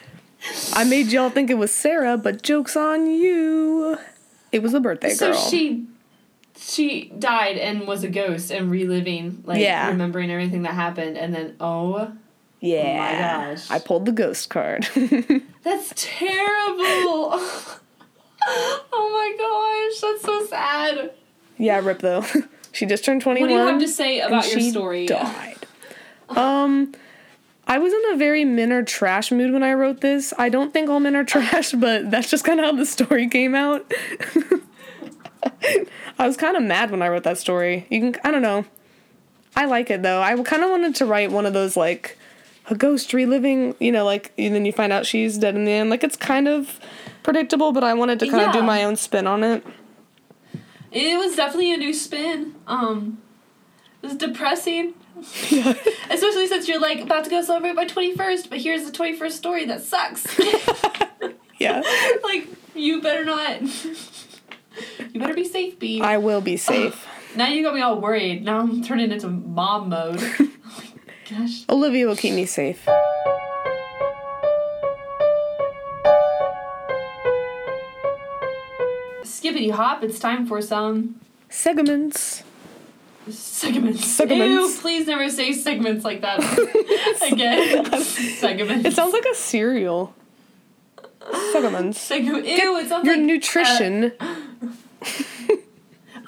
I 0.74 0.84
made 0.84 1.08
y'all 1.08 1.30
think 1.30 1.50
it 1.50 1.58
was 1.58 1.74
Sarah, 1.74 2.18
but 2.18 2.42
joke's 2.42 2.78
on 2.78 3.08
you. 3.08 3.98
It 4.52 4.64
was 4.64 4.74
a 4.74 4.80
birthday 4.80 5.12
so 5.12 5.32
girl. 5.32 5.40
So 5.40 5.50
she 5.50 5.86
she 6.58 7.12
died 7.18 7.58
and 7.58 7.88
was 7.88 8.04
a 8.04 8.10
ghost 8.10 8.52
and 8.52 8.70
reliving 8.70 9.44
like 9.46 9.62
yeah. 9.62 9.88
remembering 9.90 10.30
everything 10.30 10.64
that 10.64 10.74
happened 10.74 11.18
and 11.18 11.34
then 11.34 11.56
oh 11.60 12.12
yeah. 12.60 13.38
Oh 13.38 13.44
my 13.44 13.52
gosh. 13.54 13.72
I 13.72 13.80
pulled 13.80 14.06
the 14.06 14.12
ghost 14.12 14.50
card. 14.50 14.88
That's 15.64 15.94
terrible. 15.96 17.34
oh 18.48 19.10
my 19.12 19.36
gosh, 19.38 20.02
that's 20.02 20.24
so 20.24 20.46
sad. 20.46 21.12
Yeah, 21.58 21.80
rip 21.80 22.00
though. 22.00 22.26
she 22.72 22.86
just 22.86 23.04
turned 23.04 23.22
21. 23.22 23.50
What 23.50 23.56
do 23.56 23.62
you 23.62 23.70
have 23.70 23.82
to 23.82 23.88
say 23.88 24.22
about 24.22 24.50
your 24.50 24.60
she 24.60 24.72
story? 24.72 25.06
Died. 25.06 25.58
Um, 26.30 26.94
I 27.68 27.78
was 27.78 27.94
in 27.94 28.14
a 28.14 28.18
very 28.18 28.46
men 28.46 28.72
are 28.72 28.84
trash 28.84 29.32
mood 29.32 29.52
when 29.52 29.64
I 29.64 29.74
wrote 29.74 30.02
this. 30.02 30.34
I 30.38 30.50
don't 30.50 30.72
think 30.72 30.90
all 30.90 31.00
men 31.00 31.16
are 31.16 31.24
trash, 31.24 31.74
but 31.74 32.10
that's 32.10 32.32
just 32.32 32.46
kind 32.46 32.60
of 32.60 32.66
how 32.66 32.72
the 32.72 32.86
story 32.86 33.28
came 33.28 33.56
out. 33.56 33.92
I 36.18 36.28
was 36.28 36.38
kind 36.38 36.56
of 36.58 36.64
mad 36.64 36.92
when 36.92 37.02
I 37.02 37.10
wrote 37.10 37.24
that 37.24 37.38
story. 37.38 37.86
You 37.90 38.00
can, 38.00 38.22
I 38.24 38.32
don't 38.32 38.42
know. 38.42 38.66
I 39.56 39.66
like 39.66 39.90
it 39.90 40.02
though. 40.02 40.22
I 40.22 40.42
kind 40.44 40.64
of 40.64 40.70
wanted 40.70 40.96
to 40.96 41.06
write 41.06 41.32
one 41.32 41.46
of 41.46 41.54
those 41.54 41.76
like 41.76 42.18
a 42.70 42.76
ghost 42.76 43.14
reliving, 43.14 43.76
you 43.80 43.92
know, 43.92 44.06
like 44.06 44.32
and 44.38 44.56
then 44.56 44.66
you 44.66 44.72
find 44.72 44.94
out 44.94 45.06
she's 45.06 45.38
dead 45.38 45.56
in 45.56 45.66
the 45.66 45.72
end. 45.72 45.90
Like 45.90 46.04
it's 46.04 46.16
kind 46.16 46.48
of 46.48 46.80
predictable, 47.24 47.72
but 47.72 47.84
I 47.84 47.94
wanted 47.94 48.20
to 48.20 48.30
kind 48.30 48.46
of 48.46 48.54
do 48.54 48.62
my 48.62 48.84
own 48.84 48.96
spin 48.96 49.28
on 49.28 49.44
it. 49.44 49.66
It 50.92 51.18
was 51.20 51.36
definitely 51.36 51.74
a 51.74 51.78
new 51.78 51.94
spin. 51.94 52.56
Um, 52.68 53.20
it 54.02 54.08
was 54.08 54.16
depressing. 54.16 54.94
Yeah. 55.50 55.74
Especially 56.10 56.48
since 56.48 56.68
you're 56.68 56.80
like 56.80 57.02
about 57.02 57.26
to 57.26 57.30
go 57.30 57.42
celebrate 57.42 57.74
my 57.74 57.86
21st, 57.86 58.50
but 58.50 58.60
here's 58.60 58.90
the 58.90 58.92
21st 58.92 59.32
story 59.32 59.66
that 59.66 59.82
sucks. 59.82 60.26
yeah. 61.60 61.82
like, 62.24 62.48
you 62.74 63.02
better 63.02 63.26
not. 63.26 63.62
you 63.62 65.20
better 65.20 65.34
be 65.34 65.44
safe, 65.44 65.78
B. 65.78 66.02
I 66.02 66.18
will 66.18 66.42
be 66.42 66.58
safe. 66.58 67.06
now 67.36 67.50
you 67.50 67.62
got 67.62 67.76
me 67.76 67.82
all 67.82 68.00
worried. 68.00 68.44
Now 68.44 68.60
I'm 68.60 68.82
turning 68.82 69.12
into 69.12 69.28
mom 69.28 69.90
mode. 69.90 70.24
Gosh. 71.30 71.64
Olivia 71.70 72.08
will 72.08 72.16
keep 72.16 72.34
me 72.34 72.46
safe. 72.46 72.88
Skippity 79.24 79.70
hop, 79.70 80.04
it's 80.04 80.20
time 80.20 80.46
for 80.46 80.62
some 80.62 81.20
Segments. 81.50 82.44
segments. 83.30 84.06
Segments. 84.06 84.76
Ew, 84.76 84.82
please 84.82 85.08
never 85.08 85.30
say 85.30 85.52
segments 85.54 86.04
like 86.06 86.22
that 86.22 86.40
again. 87.32 87.86
segments. 88.38 88.86
It 88.86 88.94
sounds 88.94 89.14
like 89.14 89.26
a 89.26 89.36
cereal. 89.36 90.14
Segments. 91.52 92.00
Segment. 92.00 92.46
Ew, 92.46 92.78
it 92.78 92.88
sounds 92.90 93.06
Your 93.06 93.18
like. 93.18 93.26
nutrition. 93.26 94.14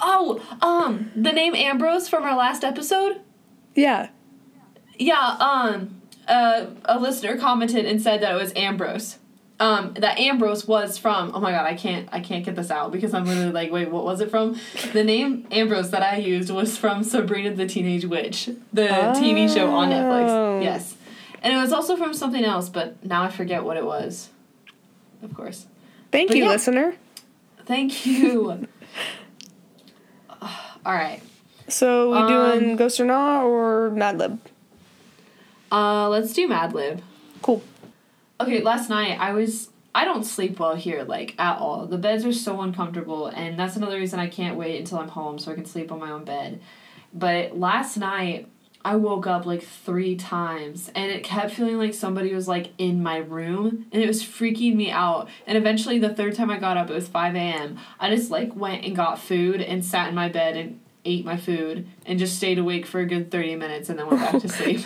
Oh, 0.04 0.42
um, 0.64 1.12
the 1.16 1.32
name 1.32 1.54
Ambrose 1.54 2.10
from 2.10 2.24
our 2.24 2.36
last 2.36 2.64
episode? 2.64 3.22
yeah. 3.76 4.10
Yeah, 5.02 5.36
um, 5.40 6.02
uh, 6.28 6.66
a 6.86 7.00
listener 7.00 7.38
commented 7.38 7.86
and 7.86 8.02
said 8.02 8.22
that 8.22 8.34
it 8.34 8.38
was 8.38 8.54
Ambrose. 8.56 9.18
Um, 9.60 9.94
that 9.96 10.20
Ambrose 10.20 10.68
was 10.68 10.98
from. 10.98 11.32
Oh 11.36 11.40
my 11.40 11.52
god, 11.52 11.66
I 11.66 11.76
can't, 11.76 12.08
I 12.12 12.20
can't 12.20 12.44
get 12.46 12.56
this 12.56 12.72
out 12.72 12.92
because 12.92 13.14
I'm 13.14 13.26
literally 13.26 13.52
like, 13.52 13.72
wait, 13.72 13.92
what 13.92 14.04
was 14.04 14.20
it 14.22 14.30
from? 14.32 14.58
The 14.94 15.04
name 15.04 15.48
Ambrose 15.52 15.92
that 15.92 16.02
I 16.02 16.18
used 16.18 16.50
was 16.50 16.78
from 16.78 17.04
Sabrina 17.04 17.54
the 17.54 17.68
Teenage 17.68 18.06
Witch, 18.06 18.50
the 18.74 18.88
TV 18.88 19.52
show 19.54 19.70
on 19.74 19.92
Oh. 19.92 19.96
Netflix. 19.96 20.64
Yes, 20.64 20.96
and 21.44 21.54
it 21.54 21.58
was 21.58 21.72
also 21.72 21.96
from 21.96 22.14
something 22.14 22.44
else, 22.44 22.70
but 22.70 23.04
now 23.06 23.24
I 23.24 23.30
forget 23.30 23.64
what 23.64 23.78
it 23.78 23.86
was. 23.86 24.30
Of 25.24 25.34
course. 25.36 25.68
Thank 26.12 26.30
But 26.30 26.38
you, 26.38 26.44
yeah. 26.46 26.50
listener. 26.50 26.96
Thank 27.66 28.06
you. 28.06 28.50
All 30.42 30.94
right. 30.94 31.22
So 31.68 32.12
we 32.12 32.18
Um, 32.18 32.28
doing 32.60 32.76
Ghost 32.76 33.00
or 33.00 33.06
Not 33.06 33.44
or 33.46 33.92
Mad 33.92 34.18
Lib? 34.18 34.40
Uh, 35.72 36.10
let's 36.10 36.34
do 36.34 36.48
Mad 36.48 36.74
Lib. 36.74 37.02
Cool. 37.42 37.64
Okay, 38.40 38.62
last 38.62 38.90
night 38.90 39.20
I 39.20 39.34
was 39.34 39.70
I 39.94 40.06
don't 40.06 40.24
sleep 40.24 40.60
well 40.60 40.76
here 40.76 41.04
like 41.04 41.36
at 41.40 41.60
all. 41.60 41.86
The 41.86 41.98
beds 41.98 42.26
are 42.26 42.34
so 42.34 42.62
uncomfortable 42.62 43.28
and 43.28 43.58
that's 43.58 43.76
another 43.76 43.98
reason 43.98 44.20
I 44.20 44.28
can't 44.28 44.58
wait 44.58 44.80
until 44.80 45.00
I'm 45.00 45.10
home 45.10 45.40
so 45.40 45.52
I 45.52 45.56
can 45.56 45.66
sleep 45.66 45.92
on 45.92 46.00
my 46.00 46.12
own 46.12 46.24
bed. 46.24 46.62
But 47.14 47.58
last 47.58 47.98
night 47.98 48.48
I 48.84 48.96
woke 48.96 49.28
up 49.28 49.46
like 49.46 49.62
3 49.62 50.16
times 50.16 50.90
and 50.96 51.12
it 51.12 51.24
kept 51.24 51.54
feeling 51.54 51.78
like 51.78 51.94
somebody 51.94 52.34
was 52.34 52.48
like 52.48 52.72
in 52.78 53.04
my 53.04 53.18
room 53.18 53.86
and 53.92 54.02
it 54.02 54.08
was 54.08 54.24
freaking 54.24 54.76
me 54.76 54.90
out. 54.92 55.30
And 55.46 55.58
eventually 55.58 56.00
the 56.00 56.14
third 56.14 56.36
time 56.36 56.50
I 56.50 56.58
got 56.58 56.78
up 56.78 56.90
it 56.90 56.94
was 56.94 57.08
5 57.08 57.36
a.m. 57.36 57.78
I 58.00 58.14
just 58.14 58.32
like 58.32 58.56
went 58.56 58.84
and 58.84 58.96
got 58.96 59.20
food 59.20 59.62
and 59.62 59.86
sat 59.86 60.10
in 60.10 60.16
my 60.16 60.30
bed 60.30 60.58
and 60.58 60.80
ate 61.06 61.26
my 61.26 61.38
food 61.38 61.88
and 62.06 62.18
just 62.18 62.38
stayed 62.38 62.58
awake 62.58 62.86
for 62.86 63.00
a 63.00 63.06
good 63.06 63.30
30 63.30 63.56
minutes 63.56 63.90
and 63.90 64.00
then 64.00 64.08
went 64.08 64.20
back 64.20 64.42
to 64.42 64.50
sleep. 64.50 64.82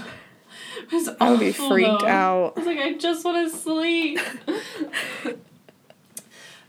It 0.92 0.92
was 0.92 1.10
I 1.20 1.32
would 1.32 1.40
be 1.40 1.52
freaked 1.52 2.02
though. 2.02 2.08
out. 2.08 2.54
I 2.56 2.60
was 2.60 2.68
like, 2.68 2.80
I 2.80 2.94
just 2.94 3.24
want 3.26 3.50
to 3.52 3.58
sleep. 3.58 4.20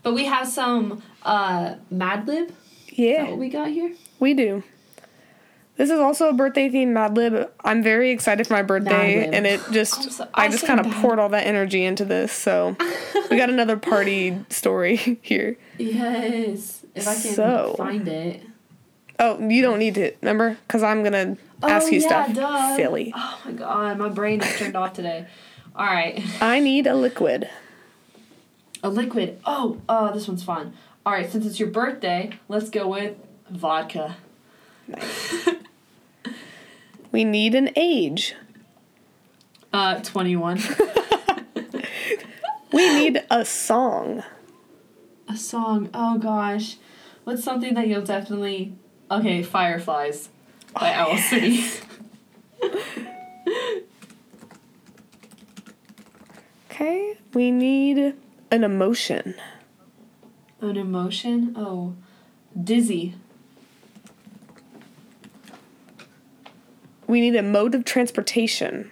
but 0.03 0.13
we 0.13 0.25
have 0.25 0.47
some 0.47 1.01
uh, 1.23 1.75
Mad 1.89 2.27
Lib. 2.27 2.49
Is 2.49 2.55
that 2.87 2.97
Yeah, 2.97 3.23
what 3.29 3.37
we 3.37 3.49
got 3.49 3.67
here? 3.69 3.93
we 4.19 4.33
do. 4.33 4.63
This 5.75 5.91
is 5.91 5.99
also 5.99 6.29
a 6.29 6.33
birthday 6.33 6.69
themed 6.69 6.93
Mad 6.93 7.15
Lib. 7.15 7.51
I'm 7.63 7.83
very 7.83 8.09
excited 8.09 8.47
for 8.47 8.53
my 8.53 8.63
birthday, 8.63 9.27
and 9.31 9.45
it 9.45 9.61
just 9.71 9.95
Also, 9.97 10.23
I 10.33 10.45
I 10.45 10.49
just 10.49 10.65
kind 10.65 10.79
of 10.79 10.91
poured 10.93 11.19
all 11.19 11.29
that 11.29 11.45
energy 11.45 11.83
into 11.85 12.03
this. 12.03 12.31
So 12.31 12.75
we 13.29 13.37
got 13.37 13.49
another 13.51 13.77
party 13.91 14.39
story 14.49 15.19
here. 15.21 15.55
Yes. 15.77 16.83
If 16.95 17.07
I 17.07 17.13
can 17.13 17.33
So- 17.33 17.75
find 17.77 18.07
it. 18.07 18.41
Oh, 19.19 19.39
you 19.49 19.61
don't 19.63 19.79
need 19.79 19.95
to 19.95 20.11
remember 20.21 20.57
because 20.67 20.81
I'm 20.83 21.03
gonna 21.03 21.37
ask 21.63 21.87
oh, 21.87 21.89
you 21.89 22.01
yeah, 22.01 22.07
stuff. 22.07 22.33
Duh. 22.33 22.75
Silly. 22.75 23.13
Oh 23.15 23.39
my 23.45 23.51
god, 23.51 23.97
my 23.97 24.09
brain 24.09 24.41
is 24.41 24.57
turned 24.57 24.75
off 24.75 24.93
today. 24.93 25.27
All 25.75 25.85
right. 25.85 26.23
I 26.41 26.59
need 26.59 26.87
a 26.87 26.95
liquid. 26.95 27.49
A 28.83 28.89
liquid. 28.89 29.39
Oh, 29.45 29.81
oh, 29.89 30.13
this 30.13 30.27
one's 30.27 30.43
fun. 30.43 30.73
All 31.05 31.13
right, 31.13 31.29
since 31.29 31.45
it's 31.45 31.59
your 31.59 31.69
birthday, 31.69 32.31
let's 32.47 32.69
go 32.69 32.87
with 32.87 33.15
vodka. 33.49 34.17
Nice. 34.87 35.49
We 37.09 37.23
need 37.23 37.55
an 37.55 37.69
age. 37.77 38.35
Uh, 39.71 40.01
21. 40.01 40.59
We 42.73 42.93
need 42.93 43.23
a 43.31 43.45
song. 43.45 44.23
A 45.29 45.37
song. 45.37 45.89
Oh 45.93 46.17
gosh. 46.17 46.75
What's 47.23 47.43
something 47.43 47.73
that 47.75 47.87
you'll 47.87 48.01
definitely. 48.03 48.75
Okay, 49.09 49.41
Fireflies 49.41 50.29
by 50.79 50.93
Oh, 50.95 51.11
Owl 51.11 51.17
City. 51.17 51.63
Okay. 56.69 57.17
We 57.33 57.51
need 57.51 58.15
an 58.51 58.63
emotion. 58.63 59.35
An 60.61 60.77
emotion? 60.77 61.53
Oh. 61.55 61.95
Dizzy. 62.61 63.15
We 67.07 67.21
need 67.21 67.35
a 67.35 67.43
mode 67.43 67.73
of 67.73 67.85
transportation. 67.85 68.91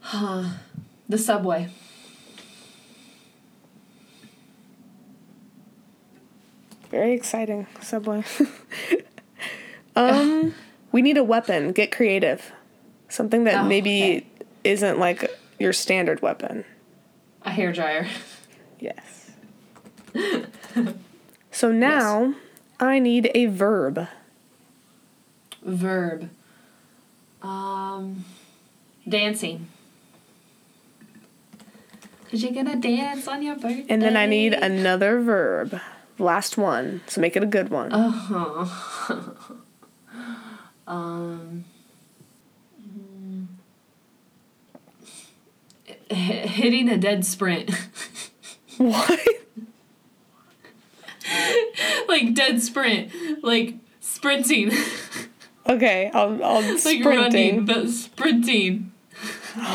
Huh. 0.00 0.44
The 1.08 1.18
subway. 1.18 1.68
Very 6.90 7.12
exciting. 7.12 7.66
Subway. 7.80 8.24
um, 9.98 10.54
we 10.92 11.02
need 11.02 11.16
a 11.16 11.24
weapon. 11.24 11.72
Get 11.72 11.90
creative. 11.92 12.52
Something 13.08 13.44
that 13.44 13.64
Oh, 13.64 13.68
maybe 13.68 14.02
okay. 14.02 14.26
isn't 14.64 14.98
like 14.98 15.30
your 15.58 15.72
standard 15.72 16.20
weapon. 16.22 16.64
A 17.42 17.50
hairdryer. 17.50 18.06
Yes. 18.80 19.30
so 21.50 21.72
now 21.72 22.34
I 22.78 22.98
need 22.98 23.30
a 23.34 23.46
verb. 23.46 24.06
Verb. 25.62 26.30
Um. 27.42 28.24
Dancing. 29.08 29.68
Cause 32.30 32.42
you're 32.42 32.52
gonna 32.52 32.76
dance 32.76 33.26
on 33.26 33.42
your 33.42 33.54
birthday. 33.54 33.86
And 33.88 34.02
then 34.02 34.14
I 34.16 34.26
need 34.26 34.52
another 34.52 35.18
verb. 35.20 35.80
Last 36.18 36.58
one. 36.58 37.00
So 37.06 37.22
make 37.22 37.36
it 37.36 37.42
a 37.42 37.46
good 37.46 37.70
one. 37.70 37.90
Uh 37.90 38.10
huh. 38.10 39.14
um. 40.88 41.64
hitting 46.10 46.88
a 46.88 46.96
dead 46.96 47.24
sprint. 47.24 47.70
what? 48.78 49.20
like 52.08 52.34
dead 52.34 52.62
sprint. 52.62 53.10
Like 53.42 53.74
sprinting. 54.00 54.70
Okay, 55.70 56.10
I'll 56.14 56.42
I'll 56.42 56.62
like 56.62 56.78
sprinting. 56.78 57.04
running, 57.04 57.64
but 57.66 57.90
sprinting. 57.90 58.90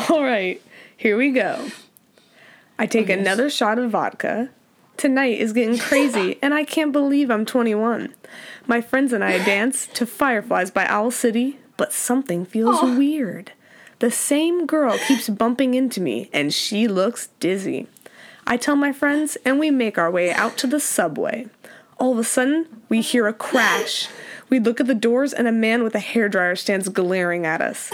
All 0.10 0.24
right, 0.24 0.60
here 0.98 1.16
we 1.16 1.30
go. 1.30 1.68
I 2.80 2.88
take 2.88 3.04
Okay. 3.12 3.20
another 3.20 3.48
shot 3.48 3.78
of 3.78 3.92
vodka. 3.92 4.50
Tonight 4.98 5.40
is 5.40 5.54
getting 5.54 5.78
crazy, 5.78 6.40
and 6.42 6.52
I 6.52 6.66
can't 6.66 6.92
believe 6.92 7.30
I'm 7.30 7.46
21. 7.46 8.12
My 8.66 8.82
friends 8.82 9.12
and 9.14 9.24
I 9.24 9.44
dance 9.44 9.88
to 9.94 10.06
Fireflies 10.06 10.72
by 10.72 10.86
Owl 10.88 11.12
City, 11.12 11.60
but 11.78 11.92
something 11.94 12.46
feels 12.46 12.78
Aw. 12.78 12.98
weird. 12.98 13.52
The 14.00 14.12
same 14.12 14.66
girl 14.66 14.98
keeps 15.08 15.30
bumping 15.30 15.74
into 15.74 16.02
me, 16.02 16.30
and 16.34 16.54
she 16.54 16.88
looks 16.88 17.28
dizzy. 17.40 17.88
I 18.46 18.58
tell 18.58 18.76
my 18.76 18.92
friends, 18.92 19.38
and 19.46 19.60
we 19.60 19.70
make 19.72 19.98
our 19.98 20.12
way 20.12 20.32
out 20.34 20.58
to 20.58 20.68
the 20.68 20.80
subway. 20.80 21.48
All 22.00 22.12
of 22.14 22.20
a 22.20 22.24
sudden, 22.24 22.84
we 22.90 23.02
hear 23.02 23.28
a 23.28 23.34
crash. 23.34 24.08
We 24.50 24.60
look 24.60 24.80
at 24.80 24.88
the 24.88 24.96
doors, 24.96 25.34
and 25.34 25.48
a 25.48 25.52
man 25.52 25.84
with 25.84 25.96
a 25.96 26.00
hairdryer 26.00 26.58
stands 26.58 26.90
glaring 26.90 27.46
at 27.46 27.62
us. 27.62 27.92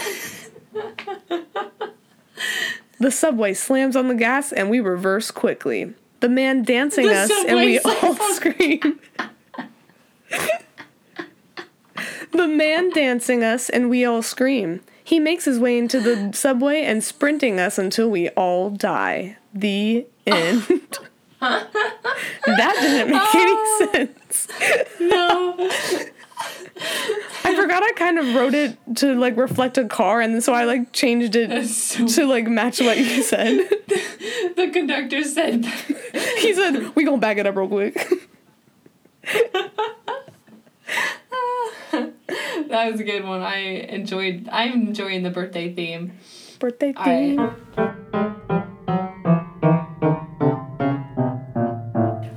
The 3.00 3.12
subway 3.12 3.54
slams 3.54 3.96
on 3.96 4.08
the 4.08 4.16
gas, 4.16 4.52
and 4.52 4.70
we 4.70 4.80
reverse 4.80 5.32
quickly. 5.32 5.94
The 6.20 6.30
man 6.30 6.64
dancing 6.64 7.06
The 7.08 7.16
us, 7.16 7.32
and 7.48 7.58
we 7.58 7.80
all 7.80 8.16
scream. 8.34 9.00
the 12.32 12.39
man 12.50 12.90
dancing 12.92 13.44
us, 13.44 13.70
and 13.70 13.90
we 13.90 14.04
all 14.06 14.22
scream. 14.22 14.82
He 15.04 15.20
makes 15.20 15.46
his 15.46 15.60
way 15.60 15.78
into 15.78 16.00
the 16.00 16.32
subway 16.34 16.84
and 16.84 17.04
sprinting 17.04 17.60
us 17.60 17.78
until 17.78 18.10
we 18.10 18.30
all 18.30 18.70
die. 18.70 19.38
The 19.54 20.06
end. 20.28 20.62
that 21.42 21.68
didn't 22.82 23.12
make 23.12 23.22
Oh. 23.22 23.88
any 23.92 23.92
sense. 23.92 24.48
No. 25.00 25.56
I 27.44 27.56
forgot 27.56 27.82
I 27.84 27.92
kind 27.96 28.20
of 28.20 28.34
wrote 28.36 28.54
it 28.54 28.78
to 28.98 29.14
like 29.16 29.36
reflect 29.36 29.78
a 29.78 29.86
car, 29.86 30.22
and 30.22 30.44
so 30.44 30.54
I 30.54 30.64
like 30.66 30.92
changed 30.94 31.36
it 31.36 31.68
so- 31.68 32.06
to 32.08 32.26
like 32.26 32.48
match 32.48 32.80
what 32.80 32.98
you 32.98 33.24
said. 33.24 33.68
the 34.56 34.70
conductor 34.72 35.24
said. 35.24 35.66
he 36.38 36.54
said, 36.54 36.96
"We 36.96 37.04
gonna 37.04 37.18
back 37.18 37.38
it 37.38 37.48
up 37.48 37.56
real 37.56 37.68
quick." 37.68 38.08
that 42.70 42.92
was 42.92 43.00
a 43.00 43.04
good 43.04 43.24
one. 43.26 43.42
I 43.42 43.58
enjoyed. 43.58 44.48
I'm 44.52 44.88
enjoying 44.88 45.24
the 45.24 45.30
birthday 45.30 45.74
theme. 45.74 46.14
Birthday 46.60 46.94
I- 46.96 47.06
theme. 47.06 48.60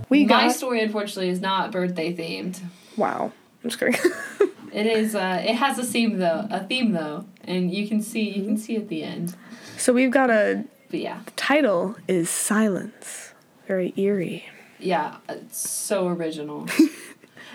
We 0.09 0.27
My 0.27 0.49
story, 0.49 0.83
unfortunately, 0.83 1.31
is 1.31 1.41
not 1.41 1.73
birthday 1.73 2.15
themed. 2.15 2.61
wow. 2.97 3.33
I'm 3.65 3.71
just 3.71 3.79
kidding. 3.81 3.99
It 4.73 4.87
is. 4.87 5.15
Uh, 5.15 5.43
it 5.47 5.57
has 5.57 5.79
a 5.79 5.85
theme 5.85 6.17
though. 6.17 6.47
A 6.51 6.65
theme 6.65 6.93
though, 6.93 7.27
and 7.45 7.71
you 7.71 7.87
can 7.87 8.01
see. 8.01 8.31
You 8.31 8.43
can 8.43 8.57
see 8.57 8.75
at 8.77 8.89
the 8.89 9.03
end. 9.03 9.37
so 9.77 9.93
we've 9.93 10.11
got 10.11 10.31
a 10.31 10.65
But 10.91 11.01
yeah, 11.01 11.21
title 11.37 11.95
is 12.09 12.31
silence. 12.31 13.35
Very 13.69 13.93
eerie. 13.99 14.47
yeah, 14.79 15.17
it's 15.29 15.69
so 15.69 16.09
original. 16.09 16.67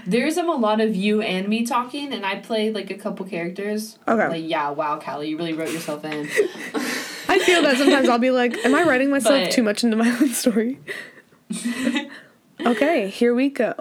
There's 0.08 0.38
um, 0.38 0.50
a 0.50 0.56
lot 0.56 0.80
of 0.80 0.96
you 0.96 1.22
and 1.22 1.50
me 1.50 1.66
talking, 1.66 2.14
and 2.14 2.26
I 2.26 2.36
play 2.36 2.72
like 2.72 2.90
a 2.90 2.96
couple 2.96 3.26
characters. 3.26 4.00
Okay. 4.08 4.28
Like 4.30 4.50
yeah, 4.50 4.70
wow, 4.70 5.00
Callie, 5.00 5.30
you 5.30 5.38
really 5.38 5.52
wrote 5.52 5.72
yourself 5.72 6.06
in. 6.06 6.28
I 7.30 7.40
feel 7.40 7.62
that 7.64 7.76
sometimes 7.78 8.08
I'll 8.08 8.18
be 8.18 8.32
like, 8.32 8.56
"Am 8.64 8.74
I 8.74 8.84
writing 8.84 9.10
myself 9.10 9.44
But- 9.44 9.52
too 9.52 9.64
much 9.64 9.84
into 9.84 9.98
my 9.98 10.10
own 10.10 10.30
story?" 10.30 10.80
okay, 12.66 13.10
here 13.10 13.36
we 13.36 13.50
go. 13.50 13.74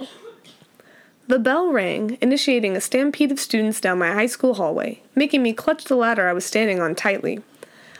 The 1.29 1.39
bell 1.39 1.73
rang, 1.73 2.19
initiating 2.21 2.77
a 2.77 2.81
stampede 2.81 3.31
of 3.33 3.39
students 3.39 3.81
down 3.81 3.99
my 3.99 4.13
high 4.13 4.27
school 4.27 4.55
hallway, 4.55 5.03
making 5.15 5.43
me 5.43 5.53
clutch 5.53 5.85
the 5.85 5.97
ladder 5.97 6.29
I 6.29 6.33
was 6.33 6.45
standing 6.45 6.81
on 6.81 6.95
tightly. 6.97 7.41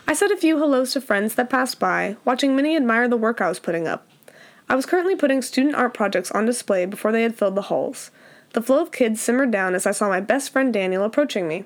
I 0.05 0.13
said 0.13 0.31
a 0.31 0.37
few 0.37 0.57
hellos 0.57 0.93
to 0.93 1.01
friends 1.01 1.35
that 1.35 1.49
passed 1.49 1.79
by, 1.79 2.17
watching 2.23 2.55
many 2.55 2.75
admire 2.75 3.07
the 3.07 3.17
work 3.17 3.41
I 3.41 3.49
was 3.49 3.59
putting 3.59 3.87
up. 3.87 4.07
I 4.69 4.75
was 4.75 4.85
currently 4.85 5.15
putting 5.15 5.41
student 5.41 5.75
art 5.75 5.93
projects 5.93 6.31
on 6.31 6.45
display 6.45 6.85
before 6.85 7.11
they 7.11 7.23
had 7.23 7.35
filled 7.35 7.55
the 7.55 7.63
halls. 7.63 8.11
The 8.57 8.63
flow 8.63 8.81
of 8.81 8.91
kids 8.91 9.21
simmered 9.21 9.51
down 9.51 9.75
as 9.75 9.85
I 9.85 9.91
saw 9.91 10.09
my 10.09 10.19
best 10.19 10.49
friend 10.49 10.73
Daniel 10.73 11.03
approaching 11.03 11.47
me. 11.47 11.65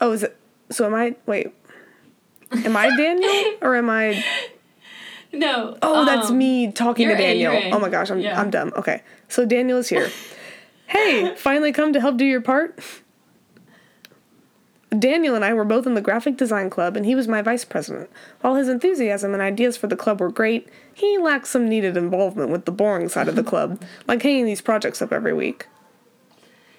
Oh, 0.00 0.10
is 0.10 0.24
it? 0.24 0.36
So 0.70 0.86
am 0.86 0.94
I? 0.94 1.14
Wait. 1.26 1.54
Am 2.50 2.76
I 2.76 2.96
Daniel 2.96 3.58
or 3.62 3.76
am 3.76 3.88
I? 3.88 4.24
no. 5.32 5.78
Oh, 5.82 6.04
that's 6.04 6.30
um, 6.30 6.38
me 6.38 6.72
talking 6.72 7.06
to 7.06 7.12
you're 7.12 7.14
A, 7.14 7.16
Daniel. 7.16 7.52
A. 7.52 7.70
Oh 7.70 7.78
my 7.78 7.88
gosh, 7.88 8.10
I'm 8.10 8.18
Yeah. 8.18 8.40
I'm 8.40 8.50
dumb. 8.50 8.72
Okay, 8.74 9.04
so 9.28 9.46
Daniel 9.46 9.78
is 9.78 9.88
here. 9.88 10.10
hey, 10.88 11.36
finally 11.36 11.70
come 11.70 11.92
to 11.92 12.00
help 12.00 12.16
do 12.16 12.24
your 12.24 12.40
part. 12.40 12.80
Daniel 14.96 15.34
and 15.34 15.44
I 15.44 15.52
were 15.52 15.64
both 15.64 15.86
in 15.86 15.94
the 15.94 16.00
graphic 16.00 16.36
design 16.36 16.70
club, 16.70 16.96
and 16.96 17.04
he 17.04 17.14
was 17.14 17.28
my 17.28 17.42
vice 17.42 17.64
president. 17.64 18.08
While 18.40 18.54
his 18.54 18.68
enthusiasm 18.68 19.34
and 19.34 19.42
ideas 19.42 19.76
for 19.76 19.86
the 19.86 19.96
club 19.96 20.20
were 20.20 20.30
great, 20.30 20.68
he 20.94 21.18
lacked 21.18 21.48
some 21.48 21.68
needed 21.68 21.96
involvement 21.96 22.50
with 22.50 22.64
the 22.64 22.72
boring 22.72 23.08
side 23.08 23.28
of 23.28 23.36
the 23.36 23.44
club, 23.44 23.82
like 24.06 24.22
hanging 24.22 24.46
these 24.46 24.62
projects 24.62 25.02
up 25.02 25.12
every 25.12 25.34
week. 25.34 25.66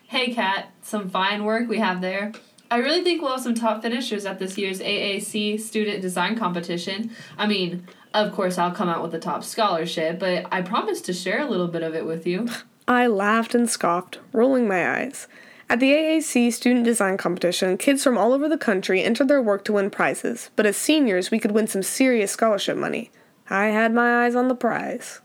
Hey, 0.08 0.34
Kat, 0.34 0.72
some 0.82 1.10
fine 1.10 1.45
work 1.45 1.69
we 1.69 1.78
have 1.78 2.02
there. 2.02 2.32
I 2.72 2.78
really 2.78 3.04
think 3.04 3.22
we'll 3.22 3.32
have 3.32 3.41
some 3.41 3.56
top 3.56 3.82
finishers 3.82 4.26
at 4.26 4.39
this 4.39 4.58
year's 4.58 4.80
AAC 4.80 5.60
Student 5.60 6.02
Design 6.02 6.36
Competition. 6.36 7.12
I 7.38 7.48
mean, 7.48 7.88
of 8.13 8.32
course, 8.32 8.58
I'll 8.58 8.72
come 8.72 8.89
out 8.89 9.02
with 9.04 9.12
the 9.12 9.19
top 9.19 9.43
scholarship, 9.43 10.19
but 10.19 10.45
I 10.52 10.62
promise 10.62 11.02
to 11.02 11.13
share 11.13 11.41
a 11.41 11.50
little 11.50 11.67
bit 11.67 11.84
of 11.84 11.95
it 11.95 12.06
with 12.06 12.26
you. 12.26 12.48
I 12.88 13.06
laughed 13.06 13.54
and 13.54 13.69
scoffed, 13.69 14.17
rolling 14.34 14.67
my 14.67 15.00
eyes. 15.00 15.28
At 15.71 15.79
the 15.79 15.91
AAC 15.93 16.51
Student 16.51 16.84
Design 16.84 17.15
Competition, 17.15 17.77
kids 17.77 18.03
from 18.03 18.17
all 18.17 18.34
over 18.34 18.49
the 18.49 18.58
country 18.58 19.03
entered 19.03 19.27
their 19.27 19.41
work 19.41 19.63
to 19.65 19.73
win 19.73 19.91
prizes, 19.91 20.49
but 20.55 20.65
as 20.65 20.75
seniors, 20.75 21.29
we 21.29 21.38
could 21.38 21.51
win 21.51 21.67
some 21.67 21.84
serious 21.84 22.32
scholarship 22.32 22.75
money. 22.75 23.12
I 23.51 23.67
had 23.67 23.93
my 23.93 24.25
eyes 24.25 24.34
on 24.34 24.47
the 24.47 24.55
prize. 24.55 25.21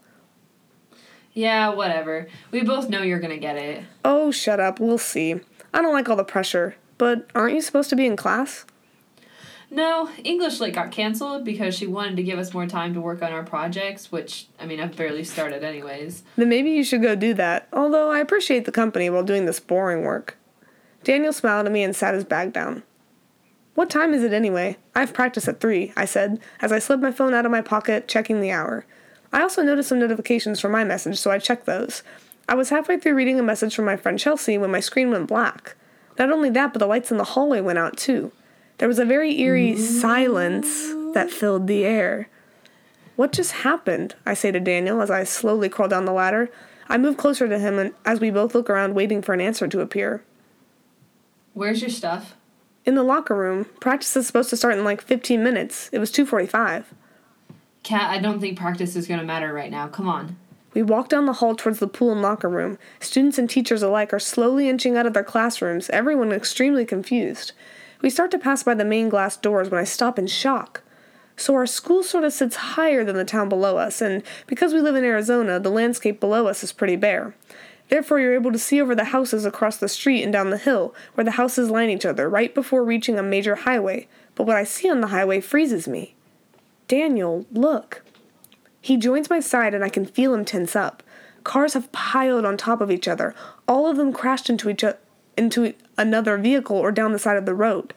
Yeah, 1.33 1.71
whatever. 1.71 2.29
We 2.51 2.63
both 2.63 2.91
know 2.91 3.01
you're 3.01 3.21
gonna 3.21 3.39
get 3.39 3.57
it. 3.57 3.85
Oh, 4.05 4.31
shut 4.31 4.61
up, 4.61 4.79
we'll 4.81 4.99
see. 4.99 5.35
I 5.73 5.81
don't 5.81 5.95
like 5.95 6.11
all 6.11 6.17
the 6.17 6.25
pressure, 6.25 6.77
but 6.99 7.27
aren't 7.35 7.55
you 7.55 7.63
supposed 7.63 7.89
to 7.89 7.97
be 7.97 8.05
in 8.05 8.15
class? 8.15 8.67
No, 9.71 10.11
English 10.23 10.61
Lit 10.61 10.75
got 10.75 10.91
canceled 10.91 11.45
because 11.45 11.75
she 11.75 11.87
wanted 11.87 12.17
to 12.17 12.23
give 12.23 12.39
us 12.39 12.55
more 12.55 12.67
time 12.67 12.95
to 12.95 13.01
work 13.01 13.23
on 13.23 13.33
our 13.33 13.43
projects, 13.43 14.13
which, 14.13 14.47
I 14.61 14.67
mean, 14.67 14.81
I've 14.81 14.97
barely 14.97 15.25
started 15.25 15.65
anyways. 15.65 16.23
Then 16.37 16.49
maybe 16.49 16.71
you 16.71 16.85
should 16.85 17.03
go 17.03 17.15
do 17.15 17.35
that, 17.35 17.69
although 17.73 18.11
I 18.11 18.21
appreciate 18.21 18.67
the 18.67 18.73
company 18.73 19.11
while 19.11 19.25
doing 19.25 19.47
this 19.47 19.61
boring 19.61 20.03
work. 20.03 20.37
Daniel 21.03 21.33
smiled 21.33 21.67
at 21.67 21.73
me 21.73 21.83
and 21.83 21.95
sat 21.95 22.15
his 22.15 22.25
bag 22.25 22.53
down. 22.53 22.83
What 23.75 23.91
time 23.91 24.15
is 24.15 24.23
it 24.23 24.33
anyway? 24.33 24.77
I 24.95 25.01
have 25.01 25.13
practice 25.13 25.49
at 25.49 25.61
3, 25.61 25.93
I 25.97 26.05
said, 26.05 26.41
as 26.61 26.71
I 26.71 26.79
slipped 26.79 27.03
my 27.03 27.11
phone 27.11 27.35
out 27.35 27.45
of 27.45 27.51
my 27.51 27.61
pocket, 27.61 28.07
checking 28.07 28.41
the 28.41 28.53
hour. 28.53 28.87
I 29.33 29.43
also 29.43 29.63
noticed 29.63 29.89
some 29.89 29.99
notifications 29.99 30.61
from 30.61 30.71
my 30.71 30.85
message, 30.85 31.19
so 31.19 31.33
I 31.33 31.39
checked 31.39 31.67
those. 31.67 32.05
I 32.49 32.55
was 32.55 32.71
halfway 32.71 32.99
through 32.99 33.15
reading 33.15 33.41
a 33.41 33.43
message 33.43 33.75
from 33.75 33.87
my 33.87 33.97
friend 33.97 34.19
Chelsea 34.19 34.59
when 34.59 34.71
my 34.71 34.79
screen 34.79 35.11
went 35.11 35.27
black. 35.27 35.75
Not 36.19 36.31
only 36.31 36.51
that, 36.51 36.73
but 36.73 36.79
the 36.79 36.87
lights 36.87 37.11
in 37.11 37.17
the 37.17 37.25
hallway 37.25 37.61
went 37.61 37.79
out 37.79 37.97
too. 37.97 38.31
There 38.79 38.89
was 38.89 38.99
a 38.99 39.05
very 39.05 39.39
eerie 39.41 39.75
mm. 39.75 39.79
silence 39.79 40.93
that 41.15 41.31
filled 41.31 41.67
the 41.67 41.85
air. 41.85 42.29
What 43.17 43.33
just 43.33 43.53
happened? 43.53 44.17
I 44.27 44.35
say 44.35 44.51
to 44.51 44.61
Daniel 44.61 45.01
as 45.01 45.11
I 45.11 45.25
slowly 45.25 45.69
crawl 45.69 45.89
down 45.89 46.05
the 46.05 46.13
ladder. 46.13 46.51
I 46.89 46.99
move 46.99 47.17
closer 47.17 47.49
to 47.49 47.59
him 47.59 47.79
and 47.79 47.95
as 48.05 48.21
we 48.21 48.31
both 48.31 48.55
look 48.55 48.69
around 48.69 48.95
waiting 48.95 49.23
for 49.23 49.33
an 49.33 49.41
answer 49.41 49.69
to 49.69 49.81
appear. 49.81 50.23
Where's 51.53 51.81
your 51.81 51.91
stuff? 51.91 52.35
In 52.85 52.97
the 52.97 53.03
locker 53.03 53.35
room, 53.35 53.67
practice 53.81 54.17
is 54.17 54.27
supposed 54.27 54.51
to 54.51 54.57
start 54.57 54.77
in 54.77 54.85
like 54.85 55.01
15 55.01 55.43
minutes. 55.43 55.89
It 55.93 55.99
was 55.99 56.11
2:45. 56.11 56.93
Kat, 57.83 58.11
I 58.11 58.19
don't 58.19 58.41
think 58.41 58.59
practice 58.59 58.97
is 58.97 59.07
gonna 59.07 59.25
matter 59.25 59.53
right 59.53 59.71
now. 59.71 59.87
Come 59.87 60.09
on. 60.09 60.37
We 60.75 60.83
walk 60.83 61.09
down 61.09 61.27
the 61.27 61.35
hall 61.35 61.55
towards 61.55 61.79
the 61.79 61.87
pool 61.87 62.11
and 62.11 62.21
locker 62.21 62.49
room. 62.49 62.79
Students 62.99 63.39
and 63.39 63.49
teachers 63.49 63.83
alike 63.83 64.13
are 64.13 64.19
slowly 64.19 64.69
inching 64.69 64.97
out 64.97 65.07
of 65.07 65.15
their 65.15 65.23
classrooms, 65.23 65.89
everyone 65.91 66.33
extremely 66.33 66.85
confused. 66.85 67.53
We 68.05 68.11
start 68.11 68.31
to 68.33 68.39
pass 68.39 68.63
by 68.63 68.75
the 68.75 68.85
main 68.85 69.09
glass 69.09 69.35
doors 69.35 69.71
when 69.71 69.81
I 69.81 69.85
stop 69.85 70.19
in 70.19 70.27
shock. 70.27 70.83
So 71.39 71.55
our 71.55 71.65
school 71.65 72.03
sort 72.03 72.25
of 72.25 72.35
sits 72.35 72.55
higher 72.55 73.03
than 73.03 73.17
the 73.17 73.25
town 73.25 73.49
below 73.49 73.79
us, 73.79 74.03
and 74.03 74.23
because 74.47 74.75
we 74.75 74.83
live 74.83 74.95
in 74.95 75.05
Arizona, 75.05 75.59
the 75.59 75.71
landscape 75.71 76.21
below 76.21 76.47
us 76.47 76.63
is 76.63 76.71
pretty 76.71 76.97
bare. 76.97 77.35
Therefore, 77.89 78.21
you're 78.21 78.35
able 78.35 78.53
to 78.53 78.59
see 78.59 78.79
over 78.79 78.95
the 78.95 79.05
houses 79.05 79.47
across 79.47 79.79
the 79.79 79.89
street 79.89 80.23
and 80.23 80.31
down 80.31 80.51
the 80.51 80.59
hill, 80.59 80.95
where 81.15 81.25
the 81.25 81.31
houses 81.31 81.71
line 81.71 81.89
each 81.89 82.05
other 82.05 82.29
right 82.29 82.55
before 82.55 82.85
reaching 82.85 83.19
a 83.19 83.23
major 83.23 83.55
highway. 83.55 84.07
But 84.35 84.47
what 84.47 84.57
I 84.57 84.65
see 84.65 84.91
on 84.91 85.01
the 85.01 85.07
highway 85.07 85.41
freezes 85.41 85.89
me. 85.89 86.15
Daniel, 86.89 87.47
look. 87.51 88.03
He 88.83 88.99
joins 88.99 89.31
my 89.31 89.41
side 89.41 89.73
and 89.73 89.83
I 89.83 89.89
can 89.89 90.05
feel 90.05 90.35
him 90.35 90.45
tense 90.45 90.77
up. 90.77 91.03
Cars 91.43 91.73
have 91.73 91.91
piled 91.93 92.45
on 92.45 92.59
top 92.59 92.83
of 92.83 92.91
each 92.91 93.09
other. 93.09 93.35
All 93.67 93.89
of 93.89 93.97
them 93.97 94.13
crashed 94.13 94.51
into 94.51 94.69
each 94.69 94.85
o- 94.85 94.97
into 95.37 95.75
another 95.97 96.37
vehicle 96.39 96.77
or 96.77 96.93
down 96.93 97.13
the 97.13 97.19
side 97.19 97.37
of 97.37 97.47
the 97.47 97.55
road. 97.55 97.95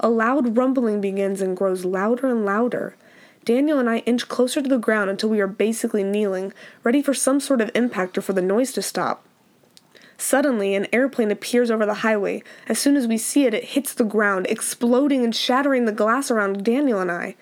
A 0.00 0.08
loud 0.08 0.56
rumbling 0.56 1.00
begins 1.00 1.40
and 1.40 1.56
grows 1.56 1.84
louder 1.84 2.26
and 2.26 2.44
louder. 2.44 2.96
Daniel 3.44 3.78
and 3.78 3.88
I 3.88 3.98
inch 3.98 4.28
closer 4.28 4.60
to 4.60 4.68
the 4.68 4.78
ground 4.78 5.08
until 5.08 5.30
we 5.30 5.40
are 5.40 5.46
basically 5.46 6.02
kneeling, 6.02 6.52
ready 6.82 7.00
for 7.00 7.14
some 7.14 7.40
sort 7.40 7.60
of 7.60 7.70
impact 7.74 8.18
or 8.18 8.22
for 8.22 8.32
the 8.32 8.42
noise 8.42 8.72
to 8.72 8.82
stop. 8.82 9.24
Suddenly, 10.18 10.74
an 10.74 10.88
airplane 10.92 11.30
appears 11.30 11.70
over 11.70 11.86
the 11.86 11.94
highway. 11.94 12.42
As 12.68 12.78
soon 12.78 12.96
as 12.96 13.06
we 13.06 13.18
see 13.18 13.44
it, 13.44 13.54
it 13.54 13.64
hits 13.64 13.94
the 13.94 14.04
ground, 14.04 14.46
exploding 14.48 15.22
and 15.22 15.34
shattering 15.34 15.84
the 15.84 15.92
glass 15.92 16.30
around 16.30 16.64
Daniel 16.64 17.00
and 17.00 17.10
I. 17.10 17.36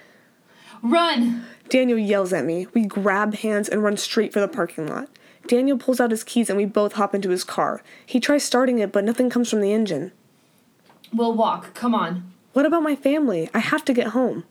Run! 0.83 1.45
Daniel 1.69 1.99
yells 1.99 2.33
at 2.33 2.45
me. 2.45 2.67
We 2.75 2.85
grab 2.85 3.37
hands 3.37 3.69
and 3.69 3.83
run 3.83 3.97
straight 3.97 4.33
for 4.33 4.41
the 4.41 4.49
parking 4.49 4.87
lot. 4.89 5.09
Daniel 5.47 5.79
pulls 5.79 6.01
out 6.01 6.11
his 6.11 6.25
keys 6.25 6.49
and 6.49 6.57
we 6.57 6.65
both 6.65 6.95
hop 6.95 7.15
into 7.15 7.31
his 7.31 7.45
car. 7.45 7.83
He 8.05 8.21
tries 8.21 8.45
starting 8.45 8.79
it, 8.79 8.93
but 8.93 9.05
nothing 9.05 9.31
comes 9.31 9.51
from 9.51 9.61
the 9.61 9.73
engine. 9.73 10.13
We'll 11.13 11.35
walk. 11.35 11.75
Come 11.75 11.95
on. 11.95 12.33
What 12.53 12.67
about 12.67 12.83
my 12.83 12.97
family? 12.97 13.51
I 13.53 13.59
have 13.59 13.85
to 13.87 13.93
get 13.93 14.09
home. 14.09 14.45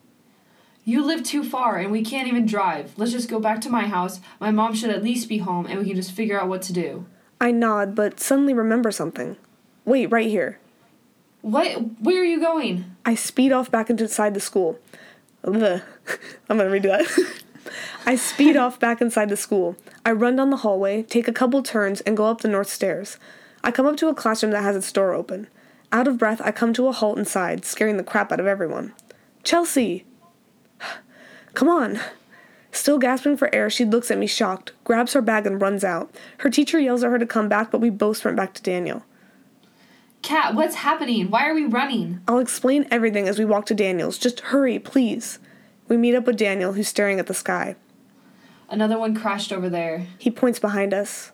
You 0.86 1.04
live 1.04 1.24
too 1.24 1.44
far 1.44 1.78
and 1.78 1.92
we 1.92 2.04
can't 2.04 2.28
even 2.28 2.46
drive. 2.46 2.94
Let's 2.98 3.14
just 3.14 3.30
go 3.30 3.40
back 3.40 3.62
to 3.62 3.70
my 3.70 3.88
house. 3.88 4.20
My 4.40 4.52
mom 4.52 4.76
should 4.76 4.90
at 4.90 5.04
least 5.04 5.30
be 5.30 5.38
home 5.38 5.66
and 5.66 5.80
we 5.80 5.86
can 5.86 5.96
just 5.96 6.12
figure 6.12 6.40
out 6.40 6.50
what 6.50 6.62
to 6.64 6.74
do. 6.74 7.06
I 7.40 7.52
nod, 7.52 7.96
but 7.96 8.20
suddenly 8.20 8.54
remember 8.54 8.92
something. 8.92 9.38
Wait, 9.86 10.08
right 10.08 10.28
here. 10.30 10.60
What? 11.42 12.00
Where 12.00 12.22
are 12.22 12.26
you 12.26 12.40
going? 12.40 12.86
I 13.06 13.16
speed 13.16 13.52
off 13.52 13.72
back 13.72 13.90
inside 13.90 14.34
the 14.34 14.40
school. 14.40 14.80
Ugh. 15.44 15.82
I'm 16.50 16.58
gonna 16.58 16.70
redo 16.70 16.84
that. 16.84 17.44
I 18.06 18.16
speed 18.16 18.58
off 18.58 18.80
back 18.80 19.02
inside 19.02 19.30
the 19.30 19.38
school. 19.38 19.76
I 20.06 20.12
run 20.12 20.36
down 20.36 20.50
the 20.50 20.58
hallway, 20.58 21.04
take 21.04 21.28
a 21.28 21.34
couple 21.34 21.64
turns, 21.64 22.02
and 22.02 22.18
go 22.18 22.26
up 22.26 22.42
the 22.42 22.48
north 22.48 22.70
stairs. 22.70 23.18
I 23.64 23.72
come 23.72 23.86
up 23.86 23.98
to 23.98 24.10
a 24.10 24.16
classroom 24.16 24.52
that 24.52 24.64
has 24.64 24.76
its 24.76 24.92
door 24.92 25.14
open. 25.14 25.48
Out 25.92 26.08
of 26.08 26.18
breath, 26.18 26.42
I 26.44 26.52
come 26.52 26.74
to 26.74 26.88
a 26.88 26.92
halt 26.92 27.18
inside, 27.18 27.66
scaring 27.66 27.98
the 27.98 28.04
crap 28.04 28.32
out 28.32 28.40
of 28.40 28.48
everyone. 28.48 28.94
Chelsea! 29.44 30.06
Come 31.54 31.70
on! 31.70 32.00
Still 32.72 32.98
gasping 32.98 33.38
for 33.38 33.54
air, 33.54 33.70
she 33.70 33.86
looks 33.86 34.10
at 34.10 34.18
me 34.18 34.26
shocked, 34.26 34.72
grabs 34.84 35.14
her 35.14 35.22
bag, 35.22 35.46
and 35.46 35.62
runs 35.62 35.84
out. 35.84 36.10
Her 36.40 36.50
teacher 36.50 36.80
yells 36.80 37.04
at 37.04 37.12
her 37.12 37.20
to 37.20 37.26
come 37.28 37.48
back, 37.48 37.70
but 37.70 37.80
we 37.80 37.92
both 37.92 38.18
sprint 38.18 38.36
back 38.36 38.56
to 38.56 38.64
Daniel. 38.64 39.04
Kat, 40.24 40.56
what's 40.56 40.76
happening? 40.76 41.30
Why 41.30 41.48
are 41.48 41.54
we 41.54 41.66
running? 41.66 42.22
I'll 42.28 42.40
explain 42.40 42.88
everything 42.90 43.28
as 43.28 43.38
we 43.38 43.46
walk 43.46 43.68
to 43.68 43.76
Daniel's. 43.76 44.18
Just 44.18 44.40
hurry, 44.40 44.80
please. 44.80 45.38
We 45.88 45.98
meet 45.98 46.16
up 46.16 46.26
with 46.26 46.38
Daniel, 46.38 46.74
who's 46.74 46.88
staring 46.88 47.20
at 47.20 47.28
the 47.28 47.34
sky. 47.34 47.76
Another 48.70 48.98
one 48.98 49.16
crashed 49.16 49.52
over 49.54 49.70
there. 49.70 50.08
He 50.18 50.32
points 50.32 50.60
behind 50.60 50.94
us. 50.94 51.32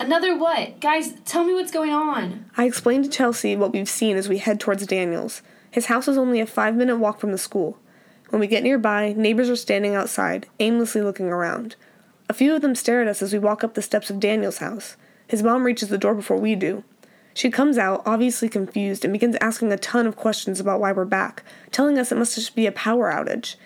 Another 0.00 0.36
what? 0.36 0.80
Guys, 0.80 1.12
tell 1.26 1.44
me 1.44 1.52
what's 1.52 1.70
going 1.70 1.92
on. 1.92 2.46
I 2.56 2.64
explain 2.64 3.02
to 3.02 3.08
Chelsea 3.08 3.54
what 3.54 3.72
we've 3.72 3.88
seen 3.88 4.16
as 4.16 4.28
we 4.28 4.38
head 4.38 4.58
towards 4.58 4.86
Daniel's. 4.86 5.42
His 5.70 5.86
house 5.86 6.08
is 6.08 6.16
only 6.16 6.40
a 6.40 6.46
five 6.46 6.74
minute 6.74 6.96
walk 6.96 7.20
from 7.20 7.32
the 7.32 7.38
school. 7.38 7.78
When 8.30 8.40
we 8.40 8.46
get 8.46 8.62
nearby, 8.62 9.12
neighbors 9.16 9.50
are 9.50 9.56
standing 9.56 9.94
outside, 9.94 10.46
aimlessly 10.58 11.02
looking 11.02 11.26
around. 11.26 11.76
A 12.28 12.34
few 12.34 12.54
of 12.54 12.62
them 12.62 12.74
stare 12.74 13.02
at 13.02 13.08
us 13.08 13.22
as 13.22 13.32
we 13.32 13.38
walk 13.38 13.62
up 13.62 13.74
the 13.74 13.82
steps 13.82 14.08
of 14.08 14.20
Daniel's 14.20 14.58
house. 14.58 14.96
His 15.26 15.42
mom 15.42 15.64
reaches 15.64 15.90
the 15.90 15.98
door 15.98 16.14
before 16.14 16.38
we 16.38 16.54
do. 16.54 16.82
She 17.34 17.50
comes 17.50 17.78
out, 17.78 18.02
obviously 18.04 18.48
confused, 18.48 19.04
and 19.04 19.12
begins 19.12 19.36
asking 19.40 19.72
a 19.72 19.78
ton 19.78 20.06
of 20.06 20.16
questions 20.16 20.60
about 20.60 20.80
why 20.80 20.92
we're 20.92 21.04
back, 21.04 21.42
telling 21.70 21.98
us 21.98 22.10
it 22.10 22.18
must 22.18 22.34
just 22.34 22.56
be 22.56 22.66
a 22.66 22.72
power 22.72 23.10
outage. 23.12 23.56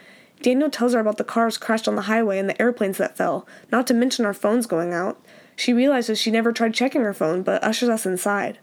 Daniel 0.42 0.68
tells 0.68 0.92
her 0.92 1.00
about 1.00 1.16
the 1.16 1.24
cars 1.24 1.56
crashed 1.56 1.88
on 1.88 1.96
the 1.96 2.02
highway 2.02 2.38
and 2.38 2.48
the 2.48 2.60
airplanes 2.60 2.98
that 2.98 3.16
fell, 3.16 3.46
not 3.72 3.86
to 3.86 3.94
mention 3.94 4.26
our 4.26 4.34
phones 4.34 4.66
going 4.66 4.92
out. 4.92 5.18
She 5.56 5.72
realizes 5.72 6.18
she 6.20 6.30
never 6.30 6.52
tried 6.52 6.74
checking 6.74 7.02
her 7.02 7.14
phone, 7.14 7.42
but 7.42 7.64
ushers 7.64 7.88
us 7.88 8.04
inside. 8.04 8.58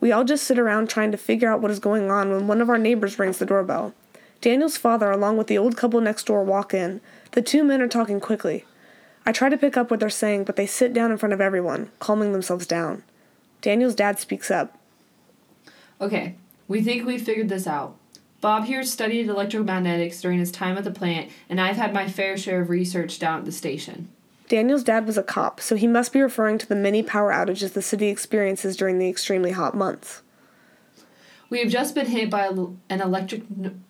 We 0.00 0.12
all 0.12 0.24
just 0.24 0.44
sit 0.44 0.58
around 0.58 0.88
trying 0.88 1.10
to 1.12 1.18
figure 1.18 1.50
out 1.50 1.60
what 1.60 1.70
is 1.70 1.78
going 1.78 2.10
on 2.10 2.30
when 2.30 2.46
one 2.46 2.60
of 2.60 2.68
our 2.68 2.78
neighbors 2.78 3.18
rings 3.18 3.38
the 3.38 3.46
doorbell. 3.46 3.94
Daniel's 4.40 4.76
father, 4.76 5.10
along 5.10 5.36
with 5.36 5.46
the 5.46 5.58
old 5.58 5.76
couple 5.76 6.00
next 6.00 6.26
door, 6.26 6.42
walk 6.42 6.74
in. 6.74 7.00
The 7.32 7.42
two 7.42 7.62
men 7.64 7.80
are 7.80 7.88
talking 7.88 8.20
quickly. 8.20 8.64
I 9.24 9.30
try 9.30 9.48
to 9.48 9.56
pick 9.56 9.76
up 9.76 9.90
what 9.90 10.00
they're 10.00 10.10
saying, 10.10 10.44
but 10.44 10.56
they 10.56 10.66
sit 10.66 10.92
down 10.92 11.12
in 11.12 11.18
front 11.18 11.32
of 11.32 11.40
everyone, 11.40 11.90
calming 12.00 12.32
themselves 12.32 12.66
down. 12.66 13.04
Daniel's 13.62 13.94
dad 13.94 14.18
speaks 14.18 14.50
up. 14.50 14.76
Okay, 16.00 16.34
we 16.68 16.82
think 16.82 17.06
we 17.06 17.16
figured 17.16 17.48
this 17.48 17.66
out. 17.66 17.96
Bob 18.40 18.64
here 18.64 18.82
studied 18.82 19.28
electromagnetics 19.28 20.20
during 20.20 20.40
his 20.40 20.50
time 20.50 20.76
at 20.76 20.82
the 20.82 20.90
plant, 20.90 21.30
and 21.48 21.60
I've 21.60 21.76
had 21.76 21.94
my 21.94 22.08
fair 22.08 22.36
share 22.36 22.60
of 22.60 22.70
research 22.70 23.20
down 23.20 23.38
at 23.38 23.44
the 23.44 23.52
station. 23.52 24.08
Daniel's 24.48 24.82
dad 24.82 25.06
was 25.06 25.16
a 25.16 25.22
cop, 25.22 25.60
so 25.60 25.76
he 25.76 25.86
must 25.86 26.12
be 26.12 26.20
referring 26.20 26.58
to 26.58 26.68
the 26.68 26.74
many 26.74 27.04
power 27.04 27.32
outages 27.32 27.72
the 27.72 27.80
city 27.80 28.08
experiences 28.08 28.76
during 28.76 28.98
the 28.98 29.08
extremely 29.08 29.52
hot 29.52 29.76
months. 29.76 30.22
We 31.52 31.58
have 31.58 31.68
just 31.68 31.94
been 31.94 32.06
hit 32.06 32.30
by 32.30 32.46
a, 32.46 32.50
an 32.88 33.02
electric 33.02 33.42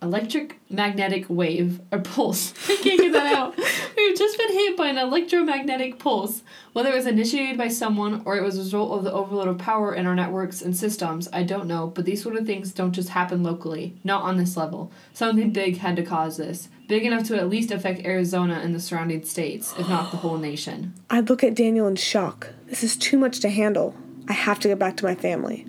electric 0.02 0.58
magnetic 0.68 1.26
wave 1.28 1.80
or 1.92 2.00
pulse. 2.00 2.52
I 2.68 2.74
can't 2.74 3.00
get 3.00 3.12
that 3.12 3.32
out. 3.36 3.56
We 3.96 4.08
have 4.08 4.18
just 4.18 4.36
been 4.36 4.52
hit 4.52 4.76
by 4.76 4.88
an 4.88 4.98
electromagnetic 4.98 6.00
pulse. 6.00 6.42
Whether 6.72 6.90
it 6.90 6.96
was 6.96 7.06
initiated 7.06 7.56
by 7.56 7.68
someone 7.68 8.22
or 8.24 8.36
it 8.36 8.42
was 8.42 8.56
a 8.56 8.62
result 8.62 8.98
of 8.98 9.04
the 9.04 9.12
overload 9.12 9.46
of 9.46 9.58
power 9.58 9.94
in 9.94 10.06
our 10.06 10.14
networks 10.16 10.60
and 10.60 10.76
systems, 10.76 11.28
I 11.32 11.44
don't 11.44 11.68
know. 11.68 11.86
But 11.86 12.04
these 12.04 12.20
sort 12.20 12.34
of 12.34 12.46
things 12.46 12.72
don't 12.72 12.90
just 12.90 13.10
happen 13.10 13.44
locally. 13.44 13.94
Not 14.02 14.22
on 14.22 14.38
this 14.38 14.56
level. 14.56 14.90
Something 15.12 15.52
big 15.52 15.76
had 15.78 15.94
to 15.96 16.02
cause 16.02 16.38
this. 16.38 16.68
Big 16.88 17.06
enough 17.06 17.28
to 17.28 17.36
at 17.36 17.48
least 17.48 17.70
affect 17.70 18.04
Arizona 18.04 18.54
and 18.54 18.74
the 18.74 18.80
surrounding 18.80 19.24
states, 19.24 19.72
if 19.78 19.88
not 19.88 20.10
the 20.10 20.16
whole 20.16 20.36
nation. 20.36 20.94
I 21.10 21.20
look 21.20 21.44
at 21.44 21.54
Daniel 21.54 21.86
in 21.86 21.94
shock. 21.94 22.48
This 22.66 22.82
is 22.82 22.96
too 22.96 23.18
much 23.18 23.38
to 23.38 23.50
handle. 23.50 23.94
I 24.26 24.32
have 24.32 24.58
to 24.60 24.68
get 24.68 24.80
back 24.80 24.96
to 24.96 25.04
my 25.04 25.14
family. 25.14 25.64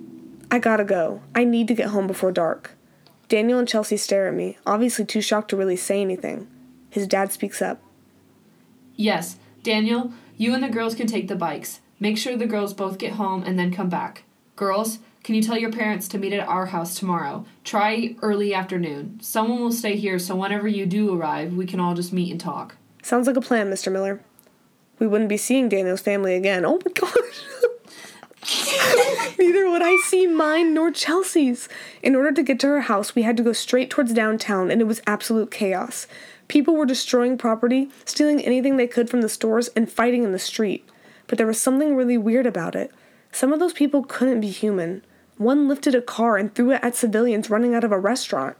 I 0.50 0.58
gotta 0.58 0.84
go. 0.84 1.22
I 1.34 1.44
need 1.44 1.68
to 1.68 1.74
get 1.74 1.88
home 1.88 2.06
before 2.06 2.32
dark. 2.32 2.72
Daniel 3.28 3.58
and 3.58 3.66
Chelsea 3.66 3.96
stare 3.96 4.28
at 4.28 4.34
me, 4.34 4.58
obviously 4.66 5.04
too 5.04 5.20
shocked 5.20 5.50
to 5.50 5.56
really 5.56 5.76
say 5.76 6.00
anything. 6.00 6.46
His 6.90 7.06
dad 7.06 7.32
speaks 7.32 7.60
up. 7.60 7.82
Yes, 8.96 9.36
Daniel, 9.62 10.12
you 10.36 10.54
and 10.54 10.62
the 10.62 10.68
girls 10.68 10.94
can 10.94 11.06
take 11.06 11.28
the 11.28 11.34
bikes. 11.34 11.80
Make 11.98 12.18
sure 12.18 12.36
the 12.36 12.46
girls 12.46 12.74
both 12.74 12.98
get 12.98 13.14
home 13.14 13.42
and 13.44 13.58
then 13.58 13.72
come 13.72 13.88
back. 13.88 14.24
Girls, 14.56 14.98
can 15.24 15.34
you 15.34 15.42
tell 15.42 15.56
your 15.56 15.72
parents 15.72 16.06
to 16.08 16.18
meet 16.18 16.32
at 16.32 16.46
our 16.46 16.66
house 16.66 16.98
tomorrow? 16.98 17.46
Try 17.64 18.14
early 18.20 18.52
afternoon. 18.54 19.18
Someone 19.22 19.60
will 19.60 19.72
stay 19.72 19.96
here 19.96 20.18
so 20.18 20.36
whenever 20.36 20.68
you 20.68 20.86
do 20.86 21.14
arrive, 21.18 21.54
we 21.54 21.66
can 21.66 21.80
all 21.80 21.94
just 21.94 22.12
meet 22.12 22.30
and 22.30 22.40
talk. 22.40 22.76
Sounds 23.02 23.26
like 23.26 23.36
a 23.36 23.40
plan, 23.40 23.70
Mr. 23.70 23.90
Miller. 23.90 24.20
We 24.98 25.06
wouldn't 25.06 25.30
be 25.30 25.36
seeing 25.36 25.68
Daniel's 25.68 26.02
family 26.02 26.34
again. 26.34 26.64
Oh 26.64 26.78
my 26.84 26.92
gosh. 26.94 27.42
Neither 29.38 29.70
would 29.70 29.82
I 29.82 29.96
see 30.04 30.26
mine 30.26 30.74
nor 30.74 30.90
Chelsea's. 30.90 31.68
In 32.02 32.14
order 32.14 32.32
to 32.32 32.42
get 32.42 32.60
to 32.60 32.66
her 32.68 32.82
house, 32.82 33.14
we 33.14 33.22
had 33.22 33.36
to 33.38 33.42
go 33.42 33.52
straight 33.52 33.90
towards 33.90 34.12
downtown, 34.12 34.70
and 34.70 34.80
it 34.80 34.86
was 34.86 35.02
absolute 35.06 35.50
chaos. 35.50 36.06
People 36.48 36.74
were 36.74 36.86
destroying 36.86 37.38
property, 37.38 37.90
stealing 38.04 38.40
anything 38.40 38.76
they 38.76 38.86
could 38.86 39.08
from 39.08 39.22
the 39.22 39.28
stores, 39.28 39.68
and 39.68 39.90
fighting 39.90 40.24
in 40.24 40.32
the 40.32 40.38
street. 40.38 40.88
But 41.26 41.38
there 41.38 41.46
was 41.46 41.60
something 41.60 41.96
really 41.96 42.18
weird 42.18 42.46
about 42.46 42.76
it. 42.76 42.92
Some 43.32 43.52
of 43.52 43.60
those 43.60 43.72
people 43.72 44.04
couldn't 44.04 44.40
be 44.40 44.50
human. 44.50 45.02
One 45.38 45.66
lifted 45.66 45.94
a 45.94 46.02
car 46.02 46.36
and 46.36 46.54
threw 46.54 46.72
it 46.72 46.80
at 46.82 46.94
civilians 46.94 47.50
running 47.50 47.74
out 47.74 47.82
of 47.82 47.92
a 47.92 47.98
restaurant. 47.98 48.56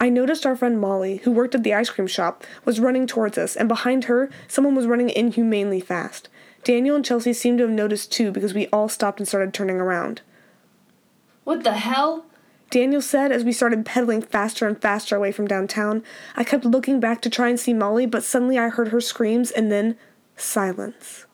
I 0.00 0.08
noticed 0.08 0.44
our 0.44 0.56
friend 0.56 0.80
Molly, 0.80 1.18
who 1.18 1.30
worked 1.30 1.54
at 1.54 1.62
the 1.62 1.74
ice 1.74 1.90
cream 1.90 2.08
shop, 2.08 2.44
was 2.64 2.80
running 2.80 3.06
towards 3.06 3.38
us, 3.38 3.54
and 3.54 3.68
behind 3.68 4.04
her, 4.04 4.28
someone 4.48 4.74
was 4.74 4.86
running 4.86 5.10
inhumanely 5.10 5.80
fast. 5.80 6.28
Daniel 6.64 6.96
and 6.96 7.04
Chelsea 7.04 7.34
seemed 7.34 7.58
to 7.58 7.64
have 7.64 7.72
noticed 7.72 8.10
too 8.10 8.32
because 8.32 8.54
we 8.54 8.66
all 8.68 8.88
stopped 8.88 9.20
and 9.20 9.28
started 9.28 9.52
turning 9.52 9.76
around. 9.76 10.22
What 11.44 11.62
the 11.62 11.74
hell? 11.74 12.24
Daniel 12.70 13.02
said 13.02 13.30
as 13.30 13.44
we 13.44 13.52
started 13.52 13.84
pedaling 13.84 14.22
faster 14.22 14.66
and 14.66 14.80
faster 14.80 15.14
away 15.14 15.30
from 15.30 15.46
downtown. 15.46 16.02
I 16.34 16.42
kept 16.42 16.64
looking 16.64 16.98
back 16.98 17.20
to 17.22 17.30
try 17.30 17.50
and 17.50 17.60
see 17.60 17.74
Molly, 17.74 18.06
but 18.06 18.24
suddenly 18.24 18.58
I 18.58 18.70
heard 18.70 18.88
her 18.88 19.00
screams 19.00 19.50
and 19.50 19.70
then 19.70 19.96
silence. 20.36 21.26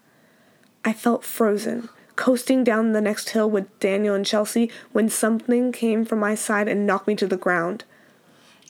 I 0.85 0.93
felt 0.93 1.25
frozen, 1.25 1.89
coasting 2.17 2.65
down 2.65 2.93
the 2.93 3.01
next 3.01 3.31
hill 3.31 3.49
with 3.49 3.79
Daniel 3.79 4.15
and 4.15 4.27
Chelsea 4.27 4.71
when 4.93 5.09
something 5.09 5.71
came 5.71 6.05
from 6.05 6.19
my 6.19 6.35
side 6.35 6.69
and 6.69 6.87
knocked 6.87 7.07
me 7.07 7.15
to 7.17 7.27
the 7.27 7.37
ground. 7.37 7.85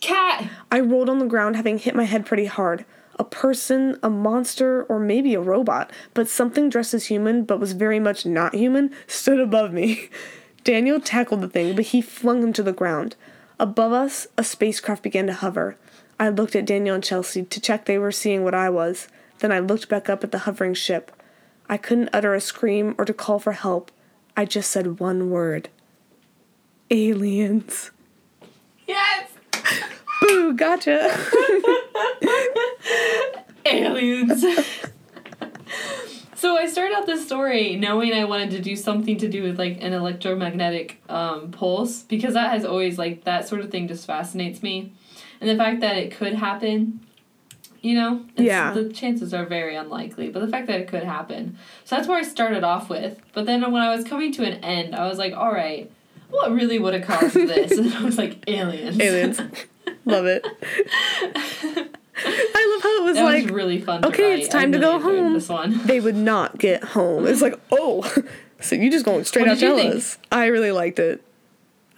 Kat! 0.01 0.49
I 0.71 0.81
rolled 0.81 1.09
on 1.09 1.19
the 1.19 1.27
ground, 1.27 1.57
having 1.57 1.79
hit 1.79 1.95
my 1.95 2.05
head 2.05 2.27
pretty 2.27 2.47
hard 2.47 2.85
a 3.21 3.25
person, 3.25 3.99
a 4.03 4.09
monster, 4.09 4.85
or 4.85 4.99
maybe 4.99 5.35
a 5.35 5.41
robot, 5.41 5.93
but 6.15 6.27
something 6.27 6.71
dressed 6.71 6.95
as 6.95 7.07
human 7.07 7.45
but 7.45 7.61
was 7.61 7.73
very 7.73 8.01
much 8.01 8.25
not 8.25 8.55
human 8.55 8.91
stood 9.07 9.39
above 9.39 9.75
me. 9.75 10.09
Daniel 10.65 10.99
tackled 10.99 11.43
the 11.43 11.49
thing, 11.49 11.77
but 11.77 11.87
he 11.87 12.01
flung 12.01 12.43
him 12.43 12.55
to 12.55 12.63
the 12.63 12.73
ground. 12.73 13.17
Above 13.59 13.93
us, 13.93 14.27
a 14.39 14.43
spacecraft 14.43 15.03
began 15.03 15.27
to 15.27 15.35
hover. 15.35 15.77
I 16.19 16.31
looked 16.31 16.57
at 16.57 16.65
Daniel 16.65 16.95
and 16.95 17.05
Chelsea 17.05 17.43
to 17.43 17.61
check 17.61 17.85
they 17.85 17.99
were 17.99 18.11
seeing 18.11 18.43
what 18.43 18.55
I 18.55 18.71
was. 18.71 19.07
Then 19.41 19.53
I 19.53 19.59
looked 19.59 19.91
back 19.91 20.09
up 20.09 20.25
at 20.25 20.33
the 20.33 20.41
hovering 20.41 20.73
ship. 20.73 21.13
I 21.69 21.77
couldn't 21.77 22.11
utter 22.15 22.33
a 22.35 22.41
scream 22.41 22.95
or 22.97 23.05
to 23.05 23.13
call 23.13 23.39
for 23.39 23.53
help. 23.53 23.91
I 24.35 24.47
just 24.47 24.71
said 24.71 24.99
one 24.99 25.29
word 25.29 25.69
Aliens. 26.91 27.91
Yes! 28.87 29.31
Boo, 30.21 30.53
gotcha. 30.55 31.17
Aliens. 33.67 34.45
so 36.35 36.57
I 36.57 36.67
started 36.67 36.95
out 36.95 37.07
this 37.07 37.25
story 37.25 37.77
knowing 37.77 38.13
I 38.13 38.25
wanted 38.25 38.51
to 38.51 38.61
do 38.61 38.77
something 38.77 39.17
to 39.19 39.29
do 39.29 39.43
with 39.43 39.59
like 39.59 39.83
an 39.83 39.93
electromagnetic 39.93 41.03
um, 41.09 41.51
pulse 41.51 42.03
because 42.03 42.35
that 42.35 42.51
has 42.51 42.65
always 42.65 42.99
like 42.99 43.25
that 43.25 43.49
sort 43.49 43.61
of 43.61 43.71
thing 43.71 43.89
just 43.89 44.07
fascinates 44.07 44.63
me, 44.63 44.93
and 45.41 45.49
the 45.49 45.57
fact 45.57 45.81
that 45.81 45.97
it 45.97 46.13
could 46.13 46.35
happen. 46.35 47.01
You 47.83 47.95
know, 47.95 48.27
it's, 48.37 48.43
Yeah. 48.43 48.75
The 48.75 48.91
chances 48.91 49.33
are 49.33 49.47
very 49.47 49.75
unlikely, 49.75 50.29
but 50.29 50.41
the 50.41 50.49
fact 50.49 50.67
that 50.67 50.83
it 50.83 50.87
could 50.89 51.03
happen. 51.03 51.57
So 51.87 51.97
that's 51.97 52.07
where 52.07 52.19
I 52.19 52.23
started 52.23 52.63
off 52.63 52.91
with. 52.91 53.19
But 53.33 53.47
then 53.47 53.63
when 53.73 53.81
I 53.81 53.97
was 53.97 54.05
coming 54.05 54.33
to 54.33 54.45
an 54.45 54.63
end, 54.63 54.95
I 54.95 55.09
was 55.09 55.17
like, 55.17 55.33
all 55.33 55.51
right, 55.51 55.91
what 56.29 56.53
really 56.53 56.79
would 56.79 56.93
have 56.93 57.05
caused 57.05 57.35
this? 57.35 57.73
and 57.79 57.91
I 57.95 58.05
was 58.05 58.19
like, 58.19 58.45
aliens. 58.47 59.01
Aliens. 59.01 59.41
Love 60.11 60.27
it. 60.27 60.47
I 62.23 62.73
love 62.75 62.83
how 62.83 63.01
it 63.01 63.05
was 63.05 63.17
That 63.17 63.25
like 63.25 63.45
was 63.45 63.53
really 63.53 63.81
fun. 63.81 64.03
To 64.03 64.09
okay, 64.09 64.41
it's 64.43 64.55
I 64.55 64.61
time 64.61 64.73
to 64.73 64.79
really 64.79 64.99
go 64.99 65.47
home. 65.47 65.87
They 65.87 66.01
would 66.01 66.17
not 66.17 66.59
get 66.59 66.85
home. 66.85 67.27
It's 67.27 67.41
like, 67.41 67.59
oh, 67.73 68.03
so 68.61 68.77
you 68.77 68.91
just 68.91 69.05
going 69.05 69.25
straight 69.25 69.43
What 69.43 69.53
out 69.53 69.55
did 69.59 69.63
you 69.63 69.69
tell 69.69 69.77
think? 69.79 69.95
us. 69.95 70.19
I 70.31 70.47
really 70.47 70.73
liked 70.73 70.99
it. 70.99 71.23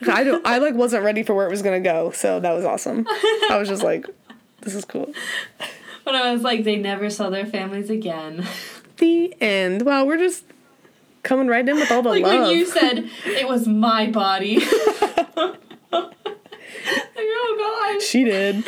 I 0.07 0.25
don't. 0.25 0.44
I 0.46 0.59
like 0.59 0.75
wasn't 0.75 1.05
ready 1.05 1.22
for 1.22 1.35
where 1.35 1.46
it 1.46 1.51
was 1.51 1.62
gonna 1.62 1.81
go, 1.81 2.11
so 2.12 2.40
that 2.40 2.53
was 2.53 2.64
awesome. 2.64 3.07
I 3.09 3.57
was 3.59 3.68
just 3.68 3.83
like, 3.85 4.07
this 4.62 4.75
is 4.75 4.85
cool. 4.85 5.12
When 6.05 6.16
I 6.16 6.33
was 6.33 6.42
like, 6.42 6.64
they 6.64 6.77
never 6.77 7.09
saw 7.11 7.31
their 7.31 7.46
families 7.46 7.90
again. 7.90 8.46
The 8.98 9.35
end. 9.40 9.83
Wow, 9.83 10.05
we're 10.05 10.18
just 10.18 10.44
coming 11.25 11.48
right 11.48 11.68
in 11.68 11.75
with 11.75 11.90
all 11.90 12.03
the 12.03 12.11
like 12.11 12.22
love. 12.22 12.42
when 12.48 12.57
you 12.57 12.64
said 12.66 13.09
it 13.27 13.48
was 13.48 13.66
my 13.66 14.09
body. 14.09 14.59
Like, 17.23 17.97
oh 17.97 18.01
she 18.01 18.25
did. 18.25 18.65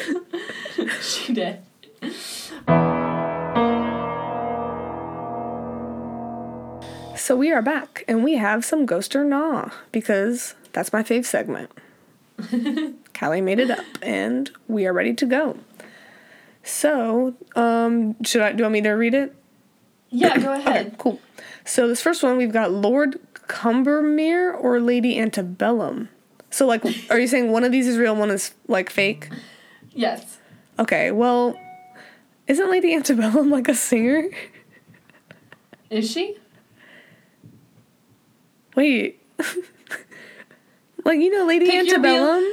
she 1.01 1.33
did. 1.33 1.61
So 7.17 7.37
we 7.37 7.51
are 7.53 7.63
back, 7.63 8.05
and 8.07 8.23
we 8.23 8.35
have 8.35 8.65
some 8.65 8.87
ghost 8.87 9.17
or 9.17 9.25
nah 9.25 9.71
because 9.93 10.55
that's 10.73 10.93
my 10.93 11.03
fave 11.03 11.25
segment. 11.25 11.71
Callie 13.19 13.41
made 13.41 13.61
it 13.61 13.71
up, 13.71 13.85
and 14.03 14.51
we 14.69 14.87
are 14.87 14.93
ready 14.93 15.15
to 15.15 15.27
go. 15.27 15.57
So, 16.63 17.35
um, 17.57 18.23
should 18.25 18.43
I? 18.43 18.53
Do 18.53 18.59
you 18.59 18.65
want 18.65 18.75
me 18.75 18.83
to 18.83 18.91
read 18.91 19.15
it? 19.15 19.35
Yeah, 20.11 20.39
go 20.39 20.53
ahead. 20.53 20.87
Okay, 20.87 20.97
cool. 20.99 21.21
So 21.65 21.89
this 21.89 22.01
first 22.01 22.23
one 22.23 22.37
we've 22.37 22.53
got 22.53 22.71
Lord 22.71 23.19
Combermere 23.49 24.55
or 24.59 24.81
Lady 24.81 25.19
Antebellum. 25.19 26.09
So 26.55 26.69
like, 26.69 26.85
are 27.11 27.19
you 27.19 27.27
saying 27.27 27.51
one 27.51 27.65
of 27.65 27.73
these 27.73 27.89
is 27.89 27.99
real, 27.99 28.15
one 28.15 28.31
is 28.31 28.55
like 28.69 28.89
fake? 28.89 29.29
Yes. 29.91 30.39
Okay, 30.79 31.11
well, 31.11 31.59
isn't 32.47 32.71
Lady 32.71 32.95
Antebellum 32.95 33.51
like 33.51 33.67
a 33.67 33.75
singer? 33.75 34.29
Is 35.91 36.09
she? 36.09 36.37
Wait. 38.77 39.21
like 41.05 41.19
you 41.19 41.29
know 41.29 41.45
Lady 41.45 41.67
Pick 41.67 41.89
Antebellum? 41.89 42.45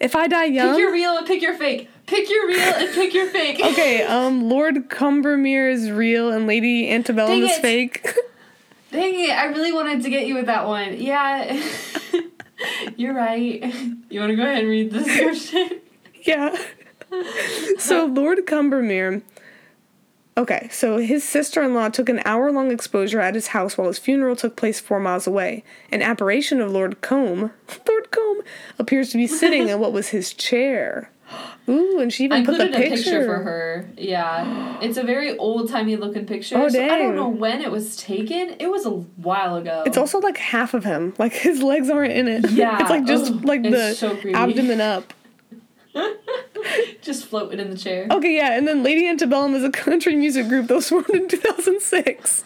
If 0.00 0.14
I 0.14 0.28
die 0.28 0.44
young. 0.44 0.72
Pick 0.72 0.78
your 0.78 0.92
real 0.92 1.16
and 1.16 1.26
pick 1.26 1.40
your 1.40 1.54
fake. 1.54 1.88
Pick 2.04 2.28
your 2.28 2.48
real 2.48 2.60
and 2.60 2.94
pick 2.94 3.14
your 3.14 3.30
fake. 3.30 3.58
okay, 3.64 4.02
um 4.02 4.50
Lord 4.50 4.90
Combermere 4.90 5.72
is 5.72 5.90
real 5.90 6.30
and 6.30 6.46
Lady 6.46 6.90
Antebellum 6.90 7.40
Dang 7.40 7.48
is 7.48 7.56
it. 7.56 7.62
fake. 7.62 8.06
Dang 8.92 9.14
it, 9.18 9.30
I 9.30 9.46
really 9.46 9.72
wanted 9.72 10.02
to 10.02 10.10
get 10.10 10.26
you 10.26 10.34
with 10.34 10.44
that 10.44 10.66
one. 10.66 11.00
Yeah. 11.00 11.58
You're 12.96 13.14
right. 13.14 13.62
You 14.08 14.20
want 14.20 14.30
to 14.30 14.36
go 14.36 14.42
ahead 14.44 14.60
and 14.60 14.68
read 14.68 14.92
the 14.92 15.00
description? 15.00 15.80
yeah. 16.22 16.56
so 17.78 18.06
Lord 18.06 18.38
Combermere 18.46 19.22
Okay, 20.38 20.68
so 20.70 20.98
his 20.98 21.24
sister 21.24 21.62
in 21.62 21.72
law 21.72 21.88
took 21.88 22.10
an 22.10 22.20
hour 22.26 22.52
long 22.52 22.70
exposure 22.70 23.20
at 23.20 23.34
his 23.34 23.48
house 23.48 23.78
while 23.78 23.88
his 23.88 23.98
funeral 23.98 24.36
took 24.36 24.54
place 24.54 24.78
four 24.78 25.00
miles 25.00 25.26
away. 25.26 25.64
An 25.90 26.02
apparition 26.02 26.60
of 26.60 26.70
Lord 26.70 27.00
Combe, 27.00 27.52
Lord 27.88 28.10
Combe, 28.10 28.42
appears 28.78 29.08
to 29.10 29.16
be 29.16 29.26
sitting 29.26 29.68
in 29.68 29.80
what 29.80 29.94
was 29.94 30.08
his 30.08 30.34
chair. 30.34 31.10
Ooh, 31.68 31.98
and 32.00 32.12
she 32.12 32.24
even 32.24 32.42
I 32.42 32.44
put 32.44 32.58
the 32.58 32.66
included 32.66 32.90
picture. 32.90 32.94
a 32.94 32.96
picture 32.96 33.24
for 33.26 33.42
her. 33.42 33.88
Yeah. 33.96 34.78
It's 34.80 34.96
a 34.96 35.02
very 35.02 35.36
old 35.36 35.68
timey 35.68 35.96
looking 35.96 36.26
picture. 36.26 36.56
Oh, 36.56 36.68
so 36.68 36.84
I 36.84 36.96
don't 36.98 37.16
know 37.16 37.28
when 37.28 37.60
it 37.60 37.70
was 37.70 37.96
taken. 37.96 38.56
It 38.60 38.70
was 38.70 38.86
a 38.86 38.90
while 38.90 39.56
ago. 39.56 39.82
It's 39.84 39.96
also 39.96 40.18
like 40.20 40.36
half 40.36 40.74
of 40.74 40.84
him. 40.84 41.14
Like 41.18 41.32
his 41.48 41.62
legs 41.62 41.90
aren't 41.90 42.12
in 42.12 42.28
it. 42.28 42.50
Yeah, 42.50 42.78
it's 42.80 42.90
like 42.90 43.04
just 43.04 43.32
like 43.44 43.62
the 43.62 43.94
so 43.94 44.16
abdomen 44.34 44.80
up. 44.80 45.12
just 47.00 47.26
floating 47.26 47.58
in 47.58 47.70
the 47.70 47.76
chair. 47.76 48.06
Okay, 48.10 48.36
yeah, 48.36 48.56
and 48.56 48.68
then 48.68 48.82
Lady 48.82 49.08
Antebellum 49.08 49.54
is 49.54 49.64
a 49.64 49.70
country 49.70 50.14
music 50.14 50.48
group 50.48 50.68
that 50.68 50.74
was 50.74 50.88
formed 50.90 51.10
in 51.10 51.28
2006. 51.28 52.44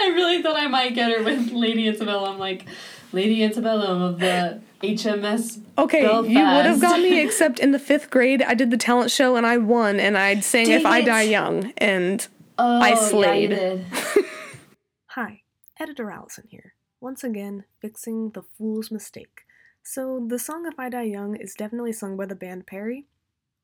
I 0.00 0.12
really 0.14 0.42
thought 0.42 0.56
I 0.56 0.68
might 0.68 0.94
get 0.94 1.10
her 1.10 1.24
with 1.24 1.50
Lady 1.50 1.88
Antebellum, 1.88 2.38
like 2.38 2.66
Lady 3.12 3.42
Antebellum 3.42 4.00
of 4.00 4.20
the 4.20 4.60
HMS. 4.82 5.60
Okay, 5.78 6.02
you 6.02 6.20
would 6.38 6.66
have 6.66 6.80
got 6.80 7.00
me, 7.00 7.20
except 7.20 7.58
in 7.58 7.72
the 7.72 7.78
fifth 7.78 8.10
grade, 8.10 8.42
I 8.42 8.54
did 8.54 8.70
the 8.70 8.76
talent 8.76 9.10
show 9.10 9.36
and 9.36 9.46
I 9.46 9.58
won, 9.58 10.00
and 10.00 10.16
I'd 10.16 10.42
sang 10.44 10.66
Dang 10.66 10.80
If 10.80 10.86
I. 10.86 11.02
Die 11.02 11.22
Young, 11.22 11.72
and 11.78 12.26
Oh, 12.58 12.80
I 12.80 12.90
Yeah, 12.90 12.94
slayed. 12.96 13.50
you 13.50 13.56
did. 13.56 13.84
Hi, 15.08 15.42
Editor 15.78 16.10
Allison 16.10 16.44
here. 16.48 16.74
Once 17.00 17.24
again, 17.24 17.64
fixing 17.80 18.30
the 18.30 18.42
fool's 18.42 18.90
mistake. 18.90 19.42
So, 19.82 20.24
the 20.26 20.38
song 20.38 20.66
If 20.66 20.78
I 20.78 20.88
Die 20.88 21.02
Young 21.02 21.36
is 21.36 21.54
definitely 21.54 21.92
sung 21.92 22.16
by 22.16 22.26
the 22.26 22.34
band 22.34 22.66
Perry. 22.66 23.06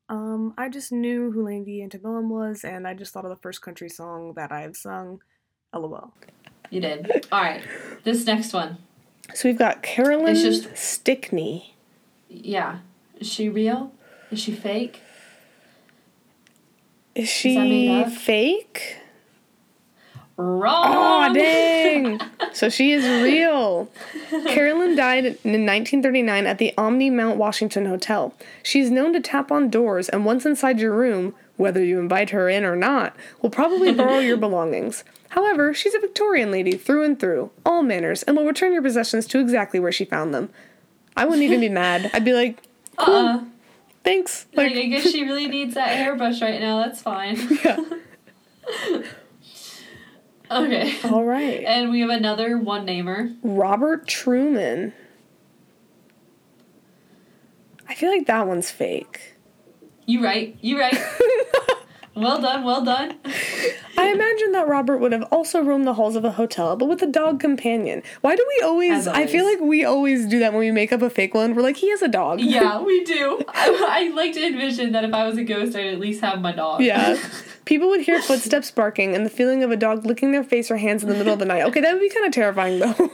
Um, 0.08 0.54
I 0.56 0.68
just 0.68 0.92
knew 0.92 1.30
who 1.32 1.44
Lady 1.44 1.82
Antebellum 1.82 2.30
was, 2.30 2.64
and 2.64 2.86
I 2.86 2.94
just 2.94 3.12
thought 3.12 3.24
of 3.24 3.30
the 3.30 3.36
first 3.42 3.60
country 3.62 3.88
song 3.88 4.34
that 4.36 4.52
I've 4.52 4.76
sung. 4.76 5.20
LOL. 5.74 6.12
You 6.70 6.80
did. 6.80 7.26
All 7.32 7.42
right. 7.42 7.62
This 8.04 8.24
next 8.24 8.52
one. 8.52 8.78
So 9.34 9.48
we've 9.48 9.58
got 9.58 9.82
Carolyn 9.82 10.28
It's 10.36 10.42
just- 10.42 10.76
Stickney. 10.76 11.74
Yeah. 12.28 12.78
Is 13.18 13.26
she 13.28 13.48
real? 13.48 13.92
Is 14.30 14.40
she 14.40 14.52
fake? 14.52 15.00
Is 17.14 17.28
she 17.28 17.88
up? 17.88 18.12
fake? 18.12 18.98
Wrong. 20.36 20.84
Oh, 21.30 21.32
dang. 21.32 22.20
so 22.52 22.68
she 22.68 22.92
is 22.92 23.04
real. 23.24 23.88
Carolyn 24.48 24.94
died 24.94 25.24
in 25.24 25.64
1939 25.64 26.46
at 26.46 26.58
the 26.58 26.74
Omni 26.76 27.08
Mount 27.08 27.38
Washington 27.38 27.86
Hotel. 27.86 28.34
She's 28.62 28.90
known 28.90 29.14
to 29.14 29.20
tap 29.20 29.50
on 29.50 29.70
doors, 29.70 30.10
and 30.10 30.26
once 30.26 30.44
inside 30.44 30.78
your 30.78 30.92
room, 30.94 31.34
whether 31.56 31.82
you 31.84 31.98
invite 31.98 32.30
her 32.30 32.48
in 32.48 32.64
or 32.64 32.76
not, 32.76 33.14
will 33.42 33.50
probably 33.50 33.92
borrow 33.94 34.18
your 34.18 34.36
belongings. 34.36 35.04
However, 35.30 35.74
she's 35.74 35.94
a 35.94 36.00
Victorian 36.00 36.50
lady 36.50 36.72
through 36.76 37.02
and 37.04 37.18
through, 37.18 37.50
all 37.64 37.82
manners, 37.82 38.22
and 38.22 38.36
will 38.36 38.44
return 38.46 38.72
your 38.72 38.82
possessions 38.82 39.26
to 39.26 39.40
exactly 39.40 39.80
where 39.80 39.92
she 39.92 40.04
found 40.04 40.32
them. 40.34 40.50
I 41.16 41.24
wouldn't 41.24 41.42
even 41.44 41.60
be 41.60 41.68
mad. 41.68 42.10
I'd 42.14 42.24
be 42.24 42.32
like, 42.34 42.62
cool, 42.96 43.14
Uh-uh. 43.14 43.44
thanks. 44.04 44.46
Like, 44.54 44.72
Like, 44.74 44.84
I 44.84 44.86
guess 44.88 45.10
she 45.10 45.24
really 45.24 45.48
needs 45.48 45.74
that 45.74 45.88
hairbrush 45.88 46.40
right 46.42 46.60
now. 46.60 46.78
That's 46.84 47.00
fine. 47.02 47.36
yeah. 47.64 47.76
Okay. 50.50 50.94
All 51.04 51.24
right. 51.24 51.64
And 51.64 51.90
we 51.90 52.00
have 52.00 52.10
another 52.10 52.56
one 52.56 52.84
namer. 52.84 53.30
Robert 53.42 54.06
Truman. 54.06 54.92
I 57.88 57.94
feel 57.94 58.10
like 58.10 58.26
that 58.26 58.46
one's 58.46 58.70
fake. 58.70 59.35
You 60.06 60.22
right. 60.22 60.56
You 60.60 60.78
right. 60.78 60.96
well 62.14 62.40
done. 62.40 62.64
Well 62.64 62.84
done. 62.84 63.16
I 63.98 64.08
imagine 64.10 64.52
that 64.52 64.68
Robert 64.68 64.98
would 64.98 65.12
have 65.12 65.24
also 65.32 65.60
roamed 65.62 65.86
the 65.86 65.94
halls 65.94 66.14
of 66.16 66.24
a 66.24 66.30
hotel, 66.32 66.76
but 66.76 66.86
with 66.86 67.02
a 67.02 67.06
dog 67.06 67.40
companion. 67.40 68.02
Why 68.20 68.36
do 68.36 68.44
we 68.56 68.64
always, 68.64 68.92
As 68.92 69.08
I 69.08 69.26
feel 69.26 69.44
like 69.44 69.60
we 69.60 69.84
always 69.84 70.26
do 70.26 70.38
that 70.38 70.52
when 70.52 70.60
we 70.60 70.70
make 70.70 70.92
up 70.92 71.02
a 71.02 71.10
fake 71.10 71.34
one? 71.34 71.54
We're 71.54 71.62
like, 71.62 71.76
he 71.76 71.90
has 71.90 72.02
a 72.02 72.08
dog. 72.08 72.40
Yeah, 72.40 72.80
we 72.82 73.04
do. 73.04 73.42
I, 73.48 74.08
I 74.10 74.14
like 74.14 74.32
to 74.34 74.46
envision 74.46 74.92
that 74.92 75.04
if 75.04 75.12
I 75.12 75.26
was 75.26 75.38
a 75.38 75.44
ghost, 75.44 75.74
I'd 75.76 75.86
at 75.86 75.98
least 75.98 76.20
have 76.20 76.40
my 76.40 76.52
dog. 76.52 76.82
Yeah. 76.82 77.18
People 77.64 77.88
would 77.88 78.02
hear 78.02 78.22
footsteps 78.22 78.70
barking 78.70 79.14
and 79.16 79.26
the 79.26 79.30
feeling 79.30 79.64
of 79.64 79.72
a 79.72 79.76
dog 79.76 80.06
licking 80.06 80.30
their 80.30 80.44
face 80.44 80.70
or 80.70 80.76
hands 80.76 81.02
in 81.02 81.08
the 81.08 81.16
middle 81.16 81.32
of 81.32 81.40
the 81.40 81.44
night. 81.46 81.62
Okay, 81.64 81.80
that 81.80 81.92
would 81.92 82.00
be 82.00 82.08
kind 82.10 82.26
of 82.26 82.32
terrifying 82.32 82.78
though. 82.78 83.10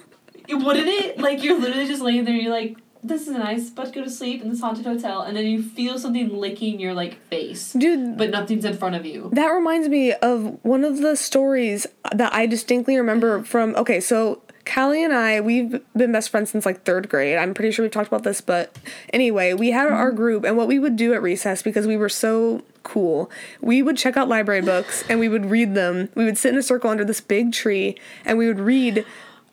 Wouldn't 0.51 0.89
it? 0.89 1.19
Like 1.19 1.43
you're 1.43 1.59
literally 1.59 1.87
just 1.87 2.03
laying 2.03 2.25
there. 2.27 2.35
and 2.35 2.43
You're 2.43 2.53
like, 2.53 2.77
this 3.03 3.23
is 3.23 3.31
nice, 3.31 3.71
but 3.71 3.93
go 3.93 4.05
to 4.05 4.11
sleep 4.11 4.43
in 4.43 4.49
this 4.49 4.61
haunted 4.61 4.87
hotel, 4.87 5.23
and 5.23 5.37
then 5.37 5.47
you 5.47 5.63
feel 5.63 5.99
something 5.99 6.37
licking 6.37 6.79
your 6.79 6.95
like 6.95 7.21
face, 7.27 7.73
Dude, 7.73 8.17
but 8.17 8.31
nothing's 8.31 8.65
in 8.65 8.77
front 8.77 8.95
of 8.95 9.05
you. 9.05 9.31
That 9.33 9.49
reminds 9.49 9.89
me 9.89 10.13
of 10.13 10.59
one 10.65 10.85
of 10.85 10.99
the 10.99 11.17
stories 11.17 11.87
that 12.13 12.33
I 12.33 12.47
distinctly 12.47 12.97
remember 12.97 13.43
from. 13.43 13.75
Okay, 13.75 14.01
so 14.01 14.43
Callie 14.65 15.03
and 15.03 15.13
I, 15.13 15.41
we've 15.41 15.81
been 15.97 16.13
best 16.13 16.31
friends 16.31 16.51
since 16.51 16.65
like 16.65 16.85
third 16.85 17.09
grade. 17.09 17.39
I'm 17.39 17.55
pretty 17.55 17.73
sure 17.73 17.85
we've 17.85 17.93
talked 17.93 18.09
about 18.09 18.23
this, 18.23 18.41
but 18.41 18.79
anyway, 19.13 19.53
we 19.53 19.73
had 19.73 19.89
our 19.89 20.13
group, 20.13 20.45
and 20.45 20.57
what 20.57 20.69
we 20.69 20.79
would 20.79 20.97
do 20.97 21.13
at 21.13 21.23
recess 21.23 21.63
because 21.63 21.87
we 21.87 21.97
were 21.97 22.09
so 22.09 22.63
cool, 22.85 23.31
we 23.61 23.83
would 23.83 23.97
check 23.97 24.17
out 24.17 24.29
library 24.29 24.63
books 24.63 25.05
and 25.09 25.19
we 25.19 25.29
would 25.29 25.47
read 25.47 25.75
them. 25.75 26.09
We 26.15 26.25
would 26.25 26.39
sit 26.39 26.53
in 26.53 26.59
a 26.59 26.63
circle 26.63 26.91
under 26.91 27.05
this 27.05 27.21
big 27.21 27.53
tree 27.53 27.97
and 28.25 28.39
we 28.39 28.47
would 28.47 28.61
read 28.61 29.05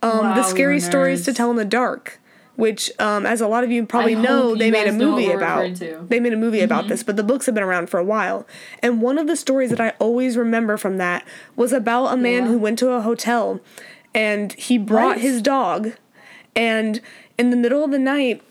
um, 0.02 0.20
Wow, 0.20 0.36
the 0.36 0.44
scary 0.44 0.80
stories 0.80 1.26
to 1.26 1.34
tell 1.34 1.50
in 1.52 1.58
the 1.58 1.66
dark. 1.66 2.20
Which, 2.60 2.92
um, 3.00 3.26
as 3.26 3.40
a 3.40 3.48
lot 3.48 3.64
of 3.64 3.72
you 3.72 3.86
probably 3.86 4.16
know, 4.16 4.54
they 4.54 4.66
you 4.66 4.72
made 4.74 4.82
a 4.84 4.86
guys 4.92 4.96
know 4.96 5.12
what 5.12 5.16
movie 5.22 5.32
about. 5.32 5.76
They 6.10 6.20
made 6.20 6.34
a 6.34 6.38
movie 6.38 6.60
about 6.62 6.88
this, 6.90 7.04
but 7.04 7.16
the 7.16 7.24
books 7.24 7.46
have 7.46 7.56
been 7.56 7.64
around 7.64 7.90
for 7.90 8.00
a 8.00 8.04
while. 8.04 8.46
And 8.84 9.02
one 9.02 9.18
of 9.18 9.28
the 9.28 9.36
stories 9.38 9.70
that 9.70 9.80
I 9.80 9.94
always 10.00 10.36
remember 10.36 10.76
from 10.76 10.98
that 10.98 11.26
was 11.56 11.72
about 11.72 12.08
a 12.14 12.18
man 12.18 12.44
Yeah. 12.44 12.48
who 12.50 12.58
went 12.58 12.78
to 12.80 12.90
a 12.90 13.02
hotel 13.02 13.62
and 14.14 14.52
he 14.54 14.78
brought 14.78 15.12
Right. 15.12 15.20
his 15.22 15.42
dog 15.42 15.92
and 16.56 17.00
in 17.38 17.50
the 17.52 17.56
middle 17.58 17.84
of 17.84 17.92
the 17.92 18.00
night 18.00 18.42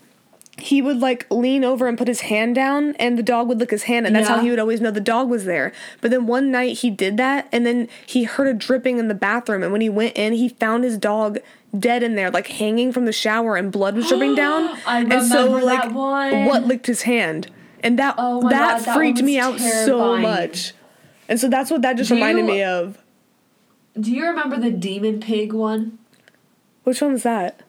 he 0.57 0.81
would 0.81 0.99
like 0.99 1.25
lean 1.29 1.63
over 1.63 1.87
and 1.87 1.97
put 1.97 2.07
his 2.09 2.21
hand 2.21 2.53
down 2.55 2.93
and 2.97 3.17
the 3.17 3.23
dog 3.23 3.47
would 3.47 3.59
lick 3.59 3.71
his 3.71 3.83
hand 3.83 4.05
and 4.05 4.13
that's 4.15 4.27
how 4.27 4.39
he 4.39 4.49
would 4.49 4.59
always 4.59 4.81
know 4.81 4.91
the 4.91 4.99
dog 4.99 5.29
was 5.29 5.45
there. 5.45 5.71
But 6.01 6.11
then 6.11 6.27
one 6.27 6.51
night 6.51 6.79
he 6.79 6.89
did 6.89 7.15
that 7.17 7.47
and 7.51 7.65
then 7.65 7.87
he 8.05 8.23
heard 8.23 8.47
a 8.47 8.53
dripping 8.53 8.97
in 8.99 9.07
the 9.07 9.13
bathroom 9.13 9.63
and 9.63 9.71
when 9.71 9.81
he 9.81 9.87
went 9.89 10.17
in 10.17 10.33
he 10.33 10.49
found 10.49 10.83
his 10.83 10.97
dog 10.97 11.37
dead 11.77 12.01
in 12.03 12.15
there 12.15 12.31
like 12.31 12.47
hanging 12.47 12.91
from 12.91 13.05
the 13.05 13.11
shower 13.13 13.55
and 13.55 13.71
blood 13.71 13.95
was 13.95 14.07
dripping 14.07 14.35
down. 14.35 14.77
I 14.87 15.01
and 15.01 15.25
so 15.25 15.51
like 15.51 15.83
that 15.83 15.91
one. 15.93 16.45
what 16.45 16.65
licked 16.65 16.87
his 16.87 17.03
hand? 17.03 17.51
And 17.81 17.97
that 17.99 18.15
Oh 18.17 18.41
that 18.49 18.79
God, 18.79 18.85
that 18.85 18.93
freaked 18.95 19.21
me 19.21 19.37
out 19.39 19.59
so 19.59 20.17
much. 20.17 20.73
And 21.27 21.39
so 21.39 21.47
that's 21.47 21.69
what 21.71 21.81
that 21.83 21.95
just 21.97 22.09
Do 22.09 22.15
reminded 22.15 22.41
you- 22.41 22.47
me 22.51 22.63
of. 22.63 22.97
Do 23.99 24.11
you 24.11 24.25
remember 24.25 24.57
the 24.57 24.71
demon 24.71 25.19
pig 25.19 25.51
one? 25.53 25.97
Which 26.83 27.01
one 27.01 27.11
was 27.13 27.23
that? 27.23 27.61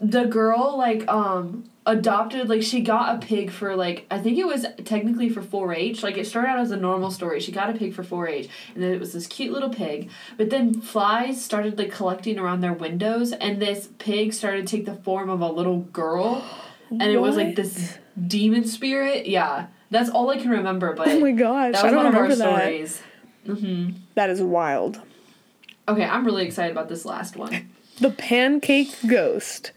The 0.00 0.24
girl 0.26 0.76
like 0.76 1.06
um 1.08 1.64
adopted 1.86 2.48
like 2.48 2.62
she 2.62 2.80
got 2.80 3.14
a 3.14 3.24
pig 3.24 3.50
for 3.50 3.76
like 3.76 4.06
I 4.10 4.18
think 4.18 4.38
it 4.38 4.46
was 4.46 4.66
technically 4.84 5.28
for 5.28 5.40
4-H 5.40 6.02
like 6.02 6.18
it 6.18 6.26
started 6.26 6.48
out 6.48 6.58
as 6.58 6.72
a 6.72 6.76
normal 6.76 7.10
story. 7.12 7.38
She 7.40 7.52
got 7.52 7.70
a 7.70 7.74
pig 7.74 7.94
for 7.94 8.02
4-H 8.02 8.48
and 8.74 8.82
then 8.82 8.92
it 8.92 8.98
was 8.98 9.12
this 9.12 9.26
cute 9.28 9.52
little 9.52 9.68
pig. 9.70 10.10
But 10.36 10.50
then 10.50 10.80
flies 10.80 11.42
started 11.42 11.78
like 11.78 11.92
collecting 11.92 12.38
around 12.38 12.60
their 12.60 12.72
windows 12.72 13.32
and 13.32 13.62
this 13.62 13.88
pig 13.98 14.32
started 14.32 14.66
to 14.66 14.76
take 14.76 14.84
the 14.84 14.94
form 14.96 15.30
of 15.30 15.40
a 15.40 15.48
little 15.48 15.78
girl. 15.80 16.44
And 16.90 17.02
it 17.02 17.18
was 17.20 17.36
like 17.36 17.54
this 17.56 17.98
demon 18.26 18.64
spirit. 18.66 19.26
Yeah. 19.26 19.66
That's 19.90 20.10
all 20.10 20.30
I 20.30 20.38
can 20.38 20.50
remember 20.50 20.92
but 20.92 21.06
Oh 21.06 21.20
my 21.20 21.30
gosh, 21.30 21.74
that 21.74 21.84
I 21.84 21.84
was 21.84 21.92
don't 21.92 22.04
one 22.04 22.06
of 22.06 22.14
our 22.20 22.28
that. 22.28 22.36
stories. 22.36 23.02
Hmm 23.46 23.90
That 24.16 24.28
is 24.30 24.42
wild. 24.42 25.00
okay 25.88 26.02
I'm 26.04 26.24
really 26.24 26.44
excited 26.44 26.72
about 26.72 26.88
this 26.88 27.04
last 27.04 27.36
one. 27.36 27.70
The 28.00 28.10
pancake 28.10 28.92
ghost. 29.06 29.70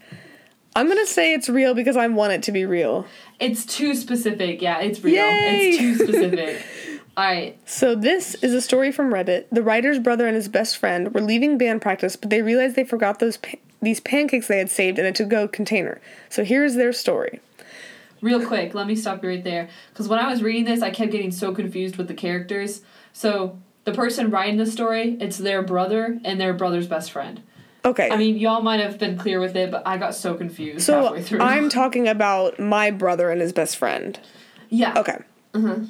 I'm 0.76 0.88
gonna 0.88 1.06
say 1.06 1.34
it's 1.34 1.48
real 1.48 1.74
because 1.74 1.96
I 1.96 2.06
want 2.06 2.32
it 2.32 2.42
to 2.44 2.52
be 2.52 2.64
real. 2.64 3.06
it's 3.38 3.64
too 3.64 3.94
specific 3.94 4.62
yeah 4.62 4.80
it's 4.80 5.02
real 5.02 5.14
Yay! 5.16 5.68
it's 5.70 5.78
too 5.78 5.94
specific 6.06 6.62
all 7.16 7.24
right 7.24 7.58
So 7.66 7.94
this 7.94 8.34
is 8.36 8.54
a 8.54 8.60
story 8.60 8.92
from 8.92 9.12
Reddit. 9.12 9.46
The 9.50 9.62
writer's 9.62 9.98
brother 9.98 10.26
and 10.26 10.36
his 10.36 10.48
best 10.48 10.76
friend 10.78 11.12
were 11.12 11.20
leaving 11.20 11.58
band 11.58 11.82
practice, 11.82 12.14
but 12.16 12.30
they 12.30 12.40
realized 12.42 12.76
they 12.76 12.84
forgot 12.84 13.18
those 13.18 13.36
pa- 13.36 13.58
these 13.82 13.98
pancakes 14.00 14.46
they 14.46 14.58
had 14.58 14.70
saved 14.70 14.98
in 14.98 15.06
a 15.06 15.12
to-go 15.12 15.48
container. 15.48 16.00
So 16.28 16.44
here's 16.44 16.74
their 16.74 16.92
story. 16.92 17.40
Real 18.20 18.44
quick, 18.46 18.74
let 18.74 18.86
me 18.86 18.94
stop 18.94 19.22
you 19.22 19.30
right 19.30 19.42
there. 19.42 19.70
Because 19.88 20.06
when 20.06 20.18
I 20.18 20.30
was 20.30 20.42
reading 20.42 20.66
this, 20.66 20.82
I 20.82 20.90
kept 20.90 21.10
getting 21.12 21.30
so 21.32 21.54
confused 21.54 21.96
with 21.96 22.06
the 22.06 22.12
characters. 22.14 22.82
So, 23.14 23.58
the 23.86 23.92
person 23.92 24.30
writing 24.30 24.58
the 24.58 24.66
story, 24.66 25.16
it's 25.18 25.38
their 25.38 25.62
brother 25.62 26.18
and 26.22 26.38
their 26.38 26.52
brother's 26.52 26.86
best 26.86 27.10
friend. 27.10 27.42
Okay. 27.84 28.10
I 28.10 28.16
mean, 28.16 28.36
y'all 28.36 28.60
might 28.60 28.80
have 28.80 28.98
been 28.98 29.16
clear 29.16 29.40
with 29.40 29.56
it, 29.56 29.70
but 29.70 29.86
I 29.86 29.96
got 29.96 30.14
so 30.14 30.34
confused 30.34 30.84
so 30.84 31.02
halfway 31.02 31.22
through. 31.22 31.40
I'm 31.40 31.68
talking 31.70 32.08
about 32.08 32.58
my 32.58 32.90
brother 32.90 33.30
and 33.30 33.40
his 33.40 33.52
best 33.52 33.76
friend. 33.76 34.18
yeah. 34.68 34.98
Okay. 34.98 35.18
Mm-hmm. 35.54 35.86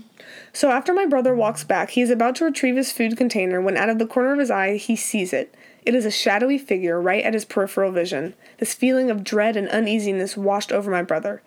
So 0.53 0.71
after 0.71 0.95
my 0.95 1.07
brother 1.07 1.35
walks 1.35 1.65
back, 1.65 1.91
he 1.91 2.01
is 2.01 2.11
about 2.11 2.37
to 2.37 2.45
retrieve 2.45 2.77
his 2.77 2.93
food 2.93 3.17
container 3.17 3.61
when 3.61 3.77
out 3.77 3.89
of 3.89 3.99
the 3.99 4.07
corner 4.07 4.33
of 4.33 4.39
his 4.39 4.51
eye 4.51 4.77
he 4.77 4.97
sees 4.97 5.33
it. 5.33 5.55
It 5.85 5.95
is 5.95 6.05
a 6.05 6.11
shadowy 6.11 6.59
figure 6.59 7.01
right 7.01 7.25
at 7.25 7.35
his 7.35 7.45
peripheral 7.45 7.93
vision. 7.93 8.35
This 8.59 8.75
feeling 8.75 9.11
of 9.11 9.25
dread 9.25 9.57
and 9.57 9.69
uneasiness 9.69 10.37
washed 10.37 10.73
over 10.73 10.91
my 10.91 11.03
brother. 11.03 11.43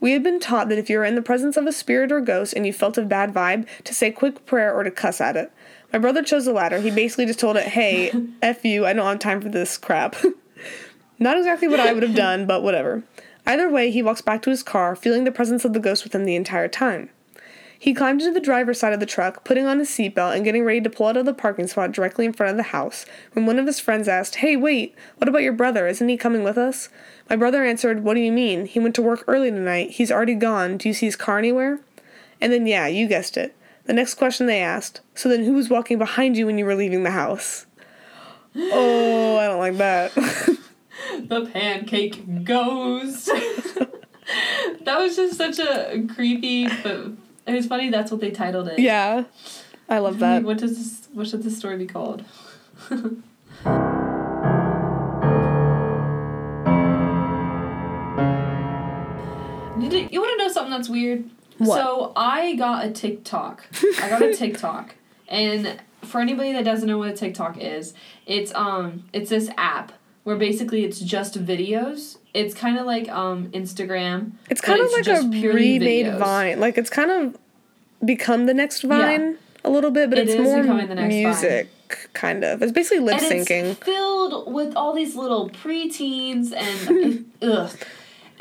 We 0.00 0.12
had 0.12 0.22
been 0.22 0.40
taught 0.40 0.68
that 0.68 0.78
if 0.78 0.90
you 0.90 1.00
are 1.00 1.04
in 1.04 1.14
the 1.14 1.22
presence 1.22 1.56
of 1.56 1.66
a 1.66 1.72
spirit 1.72 2.12
or 2.12 2.20
ghost 2.20 2.54
and 2.54 2.66
you 2.66 2.72
felt 2.72 2.98
a 2.98 3.02
bad 3.02 3.32
vibe, 3.32 3.66
to 3.84 3.94
say 3.94 4.10
quick 4.10 4.44
prayer 4.46 4.74
or 4.74 4.82
to 4.82 4.90
cuss 4.90 5.20
at 5.20 5.36
it. 5.36 5.52
My 5.94 5.98
brother 5.98 6.24
chose 6.24 6.44
the 6.44 6.52
latter. 6.52 6.80
He 6.80 6.90
basically 6.90 7.24
just 7.24 7.38
told 7.38 7.56
it, 7.56 7.68
hey, 7.68 8.10
F 8.42 8.64
you, 8.64 8.84
I 8.84 8.92
don't 8.92 9.06
have 9.06 9.20
time 9.20 9.40
for 9.40 9.48
this 9.48 9.78
crap. 9.78 10.16
Not 11.20 11.36
exactly 11.36 11.68
what 11.68 11.78
I 11.78 11.92
would 11.92 12.02
have 12.02 12.16
done, 12.16 12.46
but 12.46 12.64
whatever. 12.64 13.04
Either 13.46 13.70
way, 13.70 13.92
he 13.92 14.02
walks 14.02 14.20
back 14.20 14.42
to 14.42 14.50
his 14.50 14.64
car, 14.64 14.96
feeling 14.96 15.22
the 15.22 15.30
presence 15.30 15.64
of 15.64 15.72
the 15.72 15.78
ghost 15.78 16.02
with 16.02 16.12
him 16.12 16.24
the 16.24 16.34
entire 16.34 16.66
time. 16.66 17.10
He 17.78 17.94
climbed 17.94 18.22
into 18.22 18.34
the 18.34 18.44
driver's 18.44 18.80
side 18.80 18.92
of 18.92 18.98
the 18.98 19.06
truck, 19.06 19.44
putting 19.44 19.66
on 19.66 19.78
his 19.78 19.88
seatbelt 19.88 20.34
and 20.34 20.44
getting 20.44 20.64
ready 20.64 20.80
to 20.80 20.90
pull 20.90 21.06
out 21.06 21.16
of 21.16 21.26
the 21.26 21.32
parking 21.32 21.68
spot 21.68 21.92
directly 21.92 22.24
in 22.24 22.32
front 22.32 22.50
of 22.50 22.56
the 22.56 22.64
house 22.64 23.06
when 23.34 23.46
one 23.46 23.60
of 23.60 23.66
his 23.66 23.78
friends 23.78 24.08
asked, 24.08 24.36
Hey, 24.36 24.56
wait, 24.56 24.96
what 25.18 25.28
about 25.28 25.42
your 25.42 25.52
brother? 25.52 25.86
Isn't 25.86 26.08
he 26.08 26.16
coming 26.16 26.42
with 26.42 26.58
us? 26.58 26.88
My 27.30 27.36
brother 27.36 27.64
answered, 27.64 28.02
What 28.02 28.14
do 28.14 28.20
you 28.20 28.32
mean? 28.32 28.66
He 28.66 28.80
went 28.80 28.96
to 28.96 29.02
work 29.02 29.22
early 29.28 29.52
tonight. 29.52 29.90
He's 29.90 30.10
already 30.10 30.34
gone. 30.34 30.76
Do 30.76 30.88
you 30.88 30.94
see 30.94 31.06
his 31.06 31.14
car 31.14 31.38
anywhere? 31.38 31.78
And 32.40 32.52
then, 32.52 32.66
yeah, 32.66 32.88
you 32.88 33.06
guessed 33.06 33.36
it. 33.36 33.54
The 33.86 33.92
next 33.92 34.14
question 34.14 34.46
they 34.46 34.60
asked, 34.60 35.00
So 35.14 35.28
then 35.28 35.44
who 35.44 35.52
was 35.52 35.68
walking 35.68 35.98
behind 35.98 36.36
you 36.36 36.46
when 36.46 36.58
you 36.58 36.64
were 36.64 36.74
leaving 36.74 37.02
the 37.02 37.10
house? 37.10 37.66
Oh, 38.56 39.36
I 39.36 39.46
don't 39.48 39.58
like 39.58 39.76
that. 39.78 40.12
The 41.18 41.46
pancake 41.46 42.44
ghost. 42.44 43.26
that 44.84 44.98
was 44.98 45.16
just 45.16 45.36
such 45.36 45.58
a 45.58 46.06
creepy, 46.14 46.66
but 46.82 47.10
it 47.46 47.52
was 47.52 47.66
funny. 47.66 47.90
That's 47.90 48.10
what 48.10 48.20
they 48.20 48.30
titled 48.30 48.68
it. 48.68 48.78
yeah, 48.78 49.24
I 49.88 49.98
love 49.98 50.20
that. 50.20 50.44
What 50.44 50.58
does 50.58 50.76
this? 50.78 51.08
What 51.12 51.26
should 51.26 51.42
this 51.42 51.58
story 51.58 51.76
be 51.78 51.86
called? 51.86 52.24
You 59.80 60.20
want 60.20 60.38
to 60.38 60.44
know 60.44 60.52
something 60.52 60.70
that's 60.70 60.88
weird? 60.88 61.28
What? 61.58 61.80
So 61.80 62.12
I 62.16 62.54
got 62.56 62.84
a 62.84 62.90
TikTok. 62.90 63.66
I 64.00 64.08
got 64.08 64.22
a 64.22 64.34
TikTok, 64.36 64.94
and 65.28 65.80
for 66.02 66.20
anybody 66.20 66.52
that 66.52 66.64
doesn't 66.64 66.88
know 66.88 66.98
what 66.98 67.08
a 67.08 67.12
TikTok 67.14 67.58
is, 67.58 67.94
it's 68.26 68.54
um 68.54 69.04
it's 69.12 69.30
this 69.30 69.48
app 69.56 69.92
where 70.24 70.36
basically 70.36 70.84
it's 70.84 71.00
just 71.00 71.42
videos. 71.44 72.18
It's 72.32 72.54
kind 72.54 72.78
of 72.78 72.86
like 72.86 73.08
um 73.08 73.48
Instagram. 73.52 74.32
It's 74.50 74.60
kind 74.60 74.80
of 74.80 74.88
it's 74.92 75.08
like 75.08 75.18
a 75.18 75.28
remade 75.28 76.06
videos. 76.06 76.18
Vine. 76.18 76.60
Like 76.60 76.78
it's 76.78 76.90
kind 76.90 77.10
of 77.10 77.36
become 78.04 78.46
the 78.46 78.54
next 78.54 78.82
Vine 78.82 79.38
a 79.64 79.70
little 79.70 79.90
bit, 79.90 80.10
but 80.10 80.18
It 80.18 80.28
it's 80.28 80.42
more 80.42 80.62
next 80.62 80.88
Vine. 80.94 81.08
music 81.08 81.68
kind 82.12 82.42
of. 82.44 82.62
It's 82.62 82.72
basically 82.72 83.00
lip 83.04 83.18
syncing. 83.18 83.76
filled 83.76 84.52
with 84.52 84.74
all 84.76 84.92
these 84.92 85.14
little 85.14 85.50
preteens 85.50 86.52
and 86.52 87.30
ugh. 87.42 87.70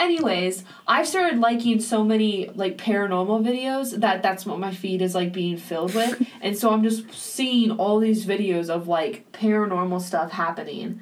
Anyways, 0.03 0.65
I've 0.85 1.07
started 1.07 1.39
liking 1.39 1.79
so 1.79 2.03
many 2.03 2.49
like 2.55 2.77
paranormal 2.77 3.41
videos 3.41 3.97
that 4.01 4.21
that's 4.21 4.45
what 4.45 4.59
my 4.59 4.73
feed 4.73 5.01
is 5.01 5.15
like 5.15 5.31
being 5.31 5.55
filled 5.55 5.95
with, 5.95 6.27
and 6.41 6.57
so 6.57 6.71
I'm 6.71 6.83
just 6.83 7.09
seeing 7.13 7.71
all 7.71 7.99
these 7.99 8.25
videos 8.25 8.69
of 8.69 8.89
like 8.89 9.31
paranormal 9.31 10.01
stuff 10.01 10.31
happening, 10.31 10.99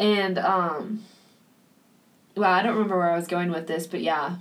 and 0.00 0.36
um. 0.38 1.04
Well, 2.36 2.50
I 2.50 2.62
don't 2.62 2.72
remember 2.72 2.96
where 2.96 3.12
I 3.12 3.16
was 3.16 3.28
going 3.28 3.50
with 3.50 3.68
this, 3.68 3.86
but 3.86 4.00
yeah. 4.00 4.36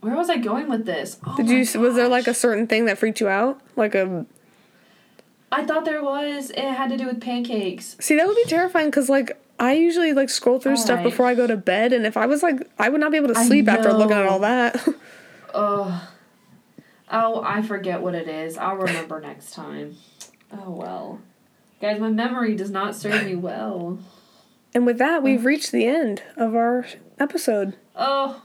Where 0.00 0.16
was 0.16 0.28
I 0.28 0.38
going 0.38 0.68
with 0.68 0.84
this? 0.84 1.18
Oh 1.24 1.36
Did 1.36 1.50
you? 1.50 1.80
Was 1.80 1.94
there 1.94 2.08
like 2.08 2.26
a 2.26 2.34
certain 2.34 2.66
thing 2.66 2.86
that 2.86 2.98
freaked 2.98 3.20
you 3.20 3.28
out? 3.28 3.60
Like 3.76 3.94
a 3.94 4.26
I 5.52 5.64
thought 5.64 5.84
there 5.84 6.02
was. 6.02 6.50
It 6.50 6.64
had 6.64 6.88
to 6.90 6.96
do 6.96 7.06
with 7.06 7.20
pancakes. 7.20 7.96
see 8.00 8.16
that 8.16 8.26
would 8.26 8.36
be 8.36 8.44
terrifying 8.46 8.86
because 8.86 9.08
like 9.08 9.38
I 9.60 9.74
usually 9.74 10.12
like 10.12 10.30
scroll 10.30 10.58
through 10.58 10.76
stuff 10.76 10.98
Alright. 10.98 11.04
before 11.04 11.26
I 11.26 11.34
go 11.34 11.46
to 11.46 11.56
bed, 11.56 11.92
and 11.92 12.06
if 12.06 12.16
I 12.16 12.26
was 12.26 12.42
like 12.42 12.68
I 12.78 12.88
would 12.88 13.00
not 13.00 13.12
be 13.12 13.18
able 13.18 13.28
to 13.28 13.44
sleep 13.44 13.68
after 13.68 13.92
looking 13.92 14.16
at 14.16 14.26
all 14.26 14.40
that. 14.40 14.82
Oh, 15.54 16.08
oh, 17.10 17.42
I 17.44 17.60
forget 17.60 18.00
what 18.00 18.14
it 18.14 18.26
is. 18.26 18.56
I'll 18.56 18.76
remember 18.76 19.20
next 19.20 19.52
time. 19.52 19.96
Oh 20.50 20.70
well, 20.70 21.20
guys, 21.78 22.00
my 22.00 22.08
memory 22.08 22.56
does 22.56 22.70
not 22.70 22.96
serve 22.96 23.26
me 23.26 23.34
well. 23.34 23.98
and 24.74 24.86
with 24.86 24.96
that, 24.96 25.22
we've 25.22 25.44
reached 25.44 25.70
the 25.70 25.84
end 25.86 26.22
of 26.38 26.54
our 26.54 26.86
episode. 27.20 27.76
Oh, 27.94 28.40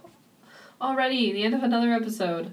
already 0.81 1.31
the 1.31 1.43
end 1.43 1.53
of 1.53 1.63
another 1.63 1.93
episode. 1.93 2.51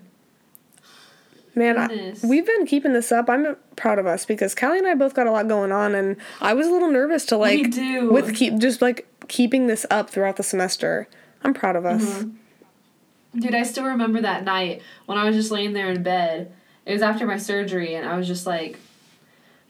Man, 1.56 1.78
I, 1.78 2.14
we've 2.26 2.46
been 2.46 2.66
keeping 2.66 2.92
this 2.92 3.12
up. 3.12 3.30
I'm 3.30 3.56
proud 3.76 3.98
of 3.98 4.06
us 4.06 4.26
because 4.26 4.54
Callie 4.54 4.78
and 4.78 4.86
I 4.86 4.94
both 4.94 5.14
got 5.14 5.26
a 5.26 5.30
lot 5.30 5.46
going 5.46 5.70
on, 5.70 5.94
and 5.94 6.16
I 6.40 6.52
was 6.52 6.66
a 6.66 6.70
little 6.70 6.90
nervous 6.90 7.24
to 7.26 7.36
like 7.36 7.74
with 8.10 8.34
keep 8.34 8.58
just 8.58 8.82
like 8.82 9.06
keeping 9.28 9.68
this 9.68 9.86
up 9.90 10.10
throughout 10.10 10.36
the 10.36 10.42
semester. 10.42 11.08
I'm 11.42 11.54
proud 11.54 11.76
of 11.76 11.86
us. 11.86 12.02
Mm-hmm. 12.02 13.40
Dude, 13.40 13.54
I 13.54 13.62
still 13.62 13.84
remember 13.84 14.20
that 14.22 14.44
night 14.44 14.82
when 15.06 15.18
I 15.18 15.24
was 15.24 15.36
just 15.36 15.50
laying 15.50 15.72
there 15.72 15.90
in 15.90 16.02
bed. 16.02 16.52
It 16.86 16.92
was 16.92 17.02
after 17.02 17.26
my 17.26 17.38
surgery, 17.38 17.94
and 17.94 18.08
I 18.08 18.16
was 18.16 18.26
just 18.26 18.46
like, 18.46 18.78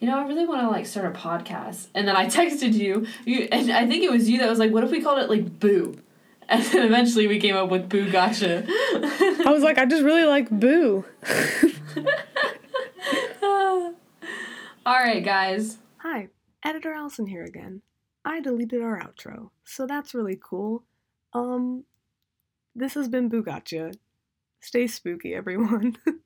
you 0.00 0.08
know, 0.08 0.18
I 0.18 0.26
really 0.26 0.46
want 0.46 0.62
to 0.62 0.68
like 0.68 0.86
start 0.86 1.14
a 1.14 1.18
podcast. 1.18 1.88
And 1.94 2.08
then 2.08 2.16
I 2.16 2.26
texted 2.28 2.72
you, 2.72 3.06
you, 3.26 3.48
and 3.52 3.70
I 3.70 3.86
think 3.86 4.04
it 4.04 4.10
was 4.10 4.28
you 4.28 4.38
that 4.38 4.48
was 4.48 4.58
like, 4.58 4.72
"What 4.72 4.84
if 4.84 4.90
we 4.90 5.02
called 5.02 5.18
it 5.18 5.28
like 5.28 5.60
Boo?" 5.60 5.98
And 6.48 6.62
then 6.64 6.86
eventually 6.86 7.26
we 7.26 7.40
came 7.40 7.56
up 7.56 7.70
with 7.70 7.88
Boo 7.88 8.10
Gotcha. 8.10 8.64
I 8.68 9.50
was 9.50 9.62
like, 9.62 9.78
I 9.78 9.86
just 9.86 10.02
really 10.02 10.24
like 10.24 10.50
Boo. 10.50 11.04
All 13.42 13.94
right, 14.86 15.24
guys. 15.24 15.78
Hi, 15.98 16.28
editor 16.62 16.92
Allison 16.92 17.26
here 17.26 17.44
again. 17.44 17.82
I 18.24 18.40
deleted 18.40 18.82
our 18.82 19.00
outro, 19.00 19.50
so 19.64 19.86
that's 19.86 20.14
really 20.14 20.38
cool. 20.42 20.84
Um, 21.32 21.84
this 22.74 22.94
has 22.94 23.08
been 23.08 23.28
Boo 23.28 23.42
Gotcha. 23.42 23.92
Stay 24.60 24.86
spooky, 24.86 25.34
everyone. 25.34 25.96